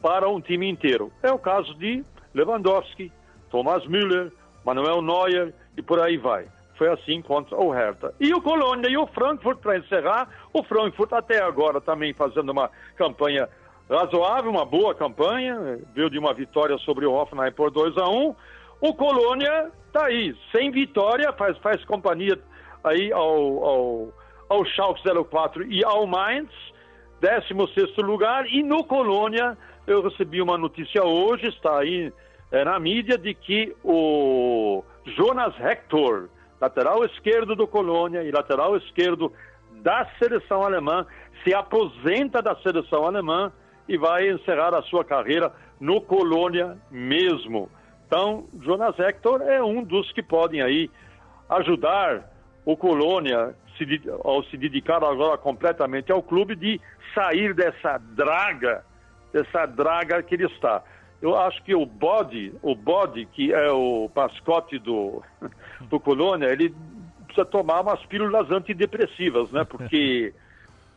para 0.02 0.30
um 0.30 0.40
time 0.40 0.70
inteiro. 0.70 1.12
É 1.24 1.32
o 1.32 1.40
caso 1.40 1.74
de 1.76 2.04
Lewandowski, 2.34 3.12
Thomas 3.50 3.86
Müller, 3.88 4.32
Manuel 4.64 5.02
Neuer 5.02 5.54
e 5.76 5.82
por 5.82 6.00
aí 6.00 6.18
vai. 6.18 6.46
Foi 6.78 6.90
assim 6.90 7.22
contra 7.22 7.56
o 7.58 7.72
Hertha. 7.72 8.14
E 8.20 8.34
o 8.34 8.42
Colônia 8.42 8.90
e 8.90 8.98
o 8.98 9.08
Frankfurt, 9.08 9.60
para 9.60 9.78
encerrar, 9.78 10.30
o 10.54 10.64
Frankfurt 10.64 11.14
até 11.14 11.42
agora 11.42 11.80
também 11.80 12.14
fazendo 12.14 12.52
uma 12.52 12.70
campanha 12.96 13.48
razoável, 13.90 14.50
uma 14.50 14.66
boa 14.66 14.96
campanha, 14.96 15.80
veio 15.94 16.10
de 16.10 16.18
uma 16.18 16.34
vitória 16.34 16.78
sobre 16.80 17.06
o 17.06 17.12
Hoffenheim 17.12 17.52
por 17.52 17.70
2 17.70 17.98
a 17.98 18.08
1 18.10 18.36
O 18.82 18.96
Colônia 18.96 19.72
está 19.86 20.08
aí, 20.08 20.36
sem 20.52 20.72
vitória, 20.72 21.32
faz, 21.34 21.56
faz 21.60 21.86
companhia 21.86 22.40
aí 22.84 23.14
ao, 23.14 23.64
ao, 23.64 24.14
ao 24.50 24.66
Schalke 24.66 25.04
04 25.04 25.72
e 25.72 25.86
ao 25.86 26.08
Mainz, 26.08 26.50
16 27.22 27.96
lugar, 27.98 28.48
e 28.48 28.64
no 28.64 28.84
Colônia 28.84 29.56
eu 29.86 30.02
recebi 30.02 30.42
uma 30.42 30.58
notícia 30.58 31.04
hoje, 31.04 31.48
está 31.48 31.78
aí 31.78 32.12
é, 32.52 32.66
na 32.66 32.80
mídia, 32.80 33.20
de 33.20 33.36
que 33.36 33.76
o 33.84 34.84
Jonas 35.16 35.54
Hector, 35.60 36.28
lateral 36.60 37.06
esquerdo 37.06 37.56
do 37.56 37.68
Colônia 37.68 38.24
e 38.24 38.32
lateral 38.32 38.76
esquerdo 38.78 39.32
da 39.74 40.08
seleção 40.18 40.64
alemã, 40.64 41.06
se 41.44 41.54
aposenta 41.54 42.42
da 42.42 42.56
seleção 42.56 43.06
alemã 43.06 43.52
e 43.88 43.96
vai 43.96 44.28
encerrar 44.28 44.74
a 44.74 44.82
sua 44.84 45.06
carreira 45.06 45.54
no 45.80 46.02
Colônia 46.02 46.78
mesmo. 46.90 47.70
Então, 48.12 48.46
Jonas 48.62 49.00
Hector 49.00 49.42
é 49.42 49.64
um 49.64 49.82
dos 49.82 50.12
que 50.12 50.22
podem 50.22 50.62
aí 50.62 50.92
ajudar 51.50 52.30
o 52.66 52.76
Colônia 52.76 53.56
se, 53.78 53.86
ao 54.26 54.44
se 54.44 54.58
dedicar 54.58 55.02
agora 55.02 55.38
completamente 55.38 56.12
ao 56.12 56.22
clube 56.22 56.54
de 56.54 56.82
sair 57.16 57.54
dessa 57.54 57.98
draga 57.98 58.84
dessa 59.32 59.66
draga 59.66 60.22
que 60.22 60.36
ele 60.36 60.46
está. 60.46 60.84
eu 61.22 61.40
acho 61.40 61.64
que 61.64 61.74
o 61.74 61.86
bode, 61.86 62.54
o 62.62 62.76
bode 62.76 63.26
que 63.28 63.54
é 63.54 63.72
o 63.72 64.12
mascote 64.14 64.78
do, 64.78 65.24
do 65.90 65.98
Colônia, 65.98 66.48
ele 66.48 66.76
precisa 67.24 67.46
tomar 67.46 67.80
umas 67.80 68.06
pílulas 68.08 68.52
antidepressivas, 68.52 69.54
né? 69.54 69.64
Porque 69.64 70.34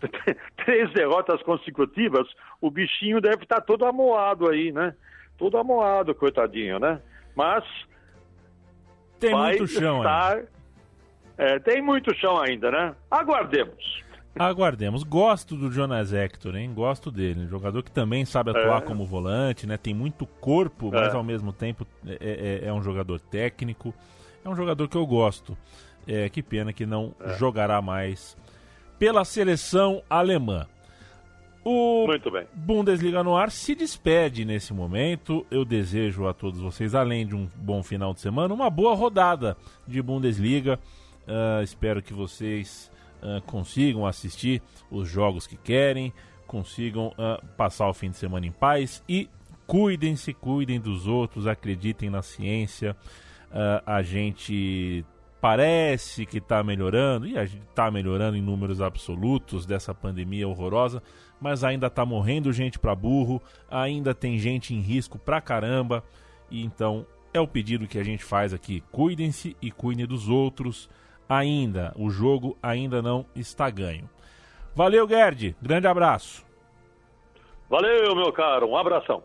três 0.66 0.92
derrotas 0.92 1.40
consecutivas, 1.42 2.26
o 2.60 2.72
bichinho 2.72 3.20
deve 3.20 3.44
estar 3.44 3.60
todo 3.60 3.86
amoado 3.86 4.50
aí, 4.50 4.72
né? 4.72 4.92
Todo 5.36 5.58
amoado, 5.58 6.14
coitadinho, 6.14 6.78
né? 6.78 7.00
Mas 7.34 7.64
tem 9.18 9.34
muito 9.34 9.66
chão 9.66 9.98
estar... 9.98 10.36
ainda. 10.36 10.48
É, 11.36 11.58
tem 11.58 11.82
muito 11.82 12.14
chão 12.14 12.40
ainda, 12.40 12.70
né? 12.70 12.94
Aguardemos. 13.10 14.04
Aguardemos. 14.36 15.04
Gosto 15.04 15.56
do 15.56 15.70
Jonas 15.70 16.12
Hector, 16.12 16.56
hein? 16.56 16.72
Gosto 16.74 17.10
dele. 17.10 17.40
Um 17.40 17.48
jogador 17.48 17.82
que 17.82 17.90
também 17.90 18.24
sabe 18.24 18.50
atuar 18.50 18.82
é. 18.82 18.84
como 18.84 19.04
volante, 19.04 19.66
né? 19.66 19.76
Tem 19.76 19.94
muito 19.94 20.26
corpo, 20.26 20.90
mas 20.92 21.12
é. 21.12 21.16
ao 21.16 21.22
mesmo 21.22 21.52
tempo 21.52 21.86
é, 22.06 22.60
é, 22.64 22.68
é, 22.68 22.72
um 22.72 22.82
jogador 22.82 23.20
técnico. 23.20 23.94
É 24.44 24.48
um 24.48 24.56
jogador 24.56 24.88
que 24.88 24.96
eu 24.96 25.06
gosto. 25.06 25.56
É, 26.06 26.28
que 26.28 26.42
pena 26.42 26.72
que 26.72 26.84
não 26.84 27.14
é. 27.20 27.34
jogará 27.34 27.80
mais 27.80 28.36
pela 28.98 29.24
seleção 29.24 30.02
alemã. 30.08 30.66
O 31.64 32.06
Muito 32.06 32.30
bem. 32.30 32.46
Bundesliga 32.52 33.24
no 33.24 33.34
ar 33.34 33.50
se 33.50 33.74
despede 33.74 34.44
nesse 34.44 34.74
momento. 34.74 35.46
Eu 35.50 35.64
desejo 35.64 36.26
a 36.26 36.34
todos 36.34 36.60
vocês, 36.60 36.94
além 36.94 37.26
de 37.26 37.34
um 37.34 37.48
bom 37.56 37.82
final 37.82 38.12
de 38.12 38.20
semana, 38.20 38.52
uma 38.52 38.68
boa 38.68 38.94
rodada 38.94 39.56
de 39.88 40.02
Bundesliga. 40.02 40.78
Uh, 41.26 41.62
espero 41.62 42.02
que 42.02 42.12
vocês 42.12 42.92
uh, 43.22 43.40
consigam 43.46 44.06
assistir 44.06 44.60
os 44.90 45.08
jogos 45.08 45.46
que 45.46 45.56
querem, 45.56 46.12
consigam 46.46 47.06
uh, 47.08 47.42
passar 47.56 47.88
o 47.88 47.94
fim 47.94 48.10
de 48.10 48.18
semana 48.18 48.46
em 48.46 48.52
paz 48.52 49.02
e 49.08 49.30
cuidem-se, 49.66 50.34
cuidem 50.34 50.78
dos 50.78 51.06
outros, 51.06 51.46
acreditem 51.46 52.10
na 52.10 52.20
ciência. 52.20 52.94
A 53.86 54.02
gente 54.02 55.06
parece 55.44 56.24
que 56.24 56.38
está 56.38 56.62
melhorando, 56.64 57.26
e 57.26 57.36
a 57.36 57.44
gente 57.44 57.62
está 57.68 57.90
melhorando 57.90 58.34
em 58.34 58.40
números 58.40 58.80
absolutos 58.80 59.66
dessa 59.66 59.94
pandemia 59.94 60.48
horrorosa, 60.48 61.02
mas 61.44 61.62
ainda 61.62 61.88
está 61.88 62.06
morrendo 62.06 62.50
gente 62.54 62.78
para 62.78 62.94
burro, 62.94 63.38
ainda 63.70 64.14
tem 64.14 64.38
gente 64.38 64.72
em 64.72 64.80
risco 64.80 65.18
pra 65.18 65.42
caramba, 65.42 66.02
e 66.50 66.64
então 66.64 67.04
é 67.34 67.38
o 67.38 67.46
pedido 67.46 67.86
que 67.86 67.98
a 67.98 68.02
gente 68.02 68.24
faz 68.24 68.54
aqui: 68.54 68.82
cuidem-se 68.90 69.54
e 69.60 69.70
cuidem 69.70 70.06
dos 70.06 70.26
outros 70.26 70.88
ainda. 71.28 71.92
O 71.96 72.08
jogo 72.08 72.56
ainda 72.62 73.02
não 73.02 73.26
está 73.36 73.68
ganho. 73.68 74.08
Valeu, 74.74 75.06
Gerd. 75.06 75.54
Grande 75.60 75.86
abraço. 75.86 76.46
Valeu, 77.68 78.16
meu 78.16 78.32
caro. 78.32 78.66
Um 78.66 78.76
abração. 78.78 79.22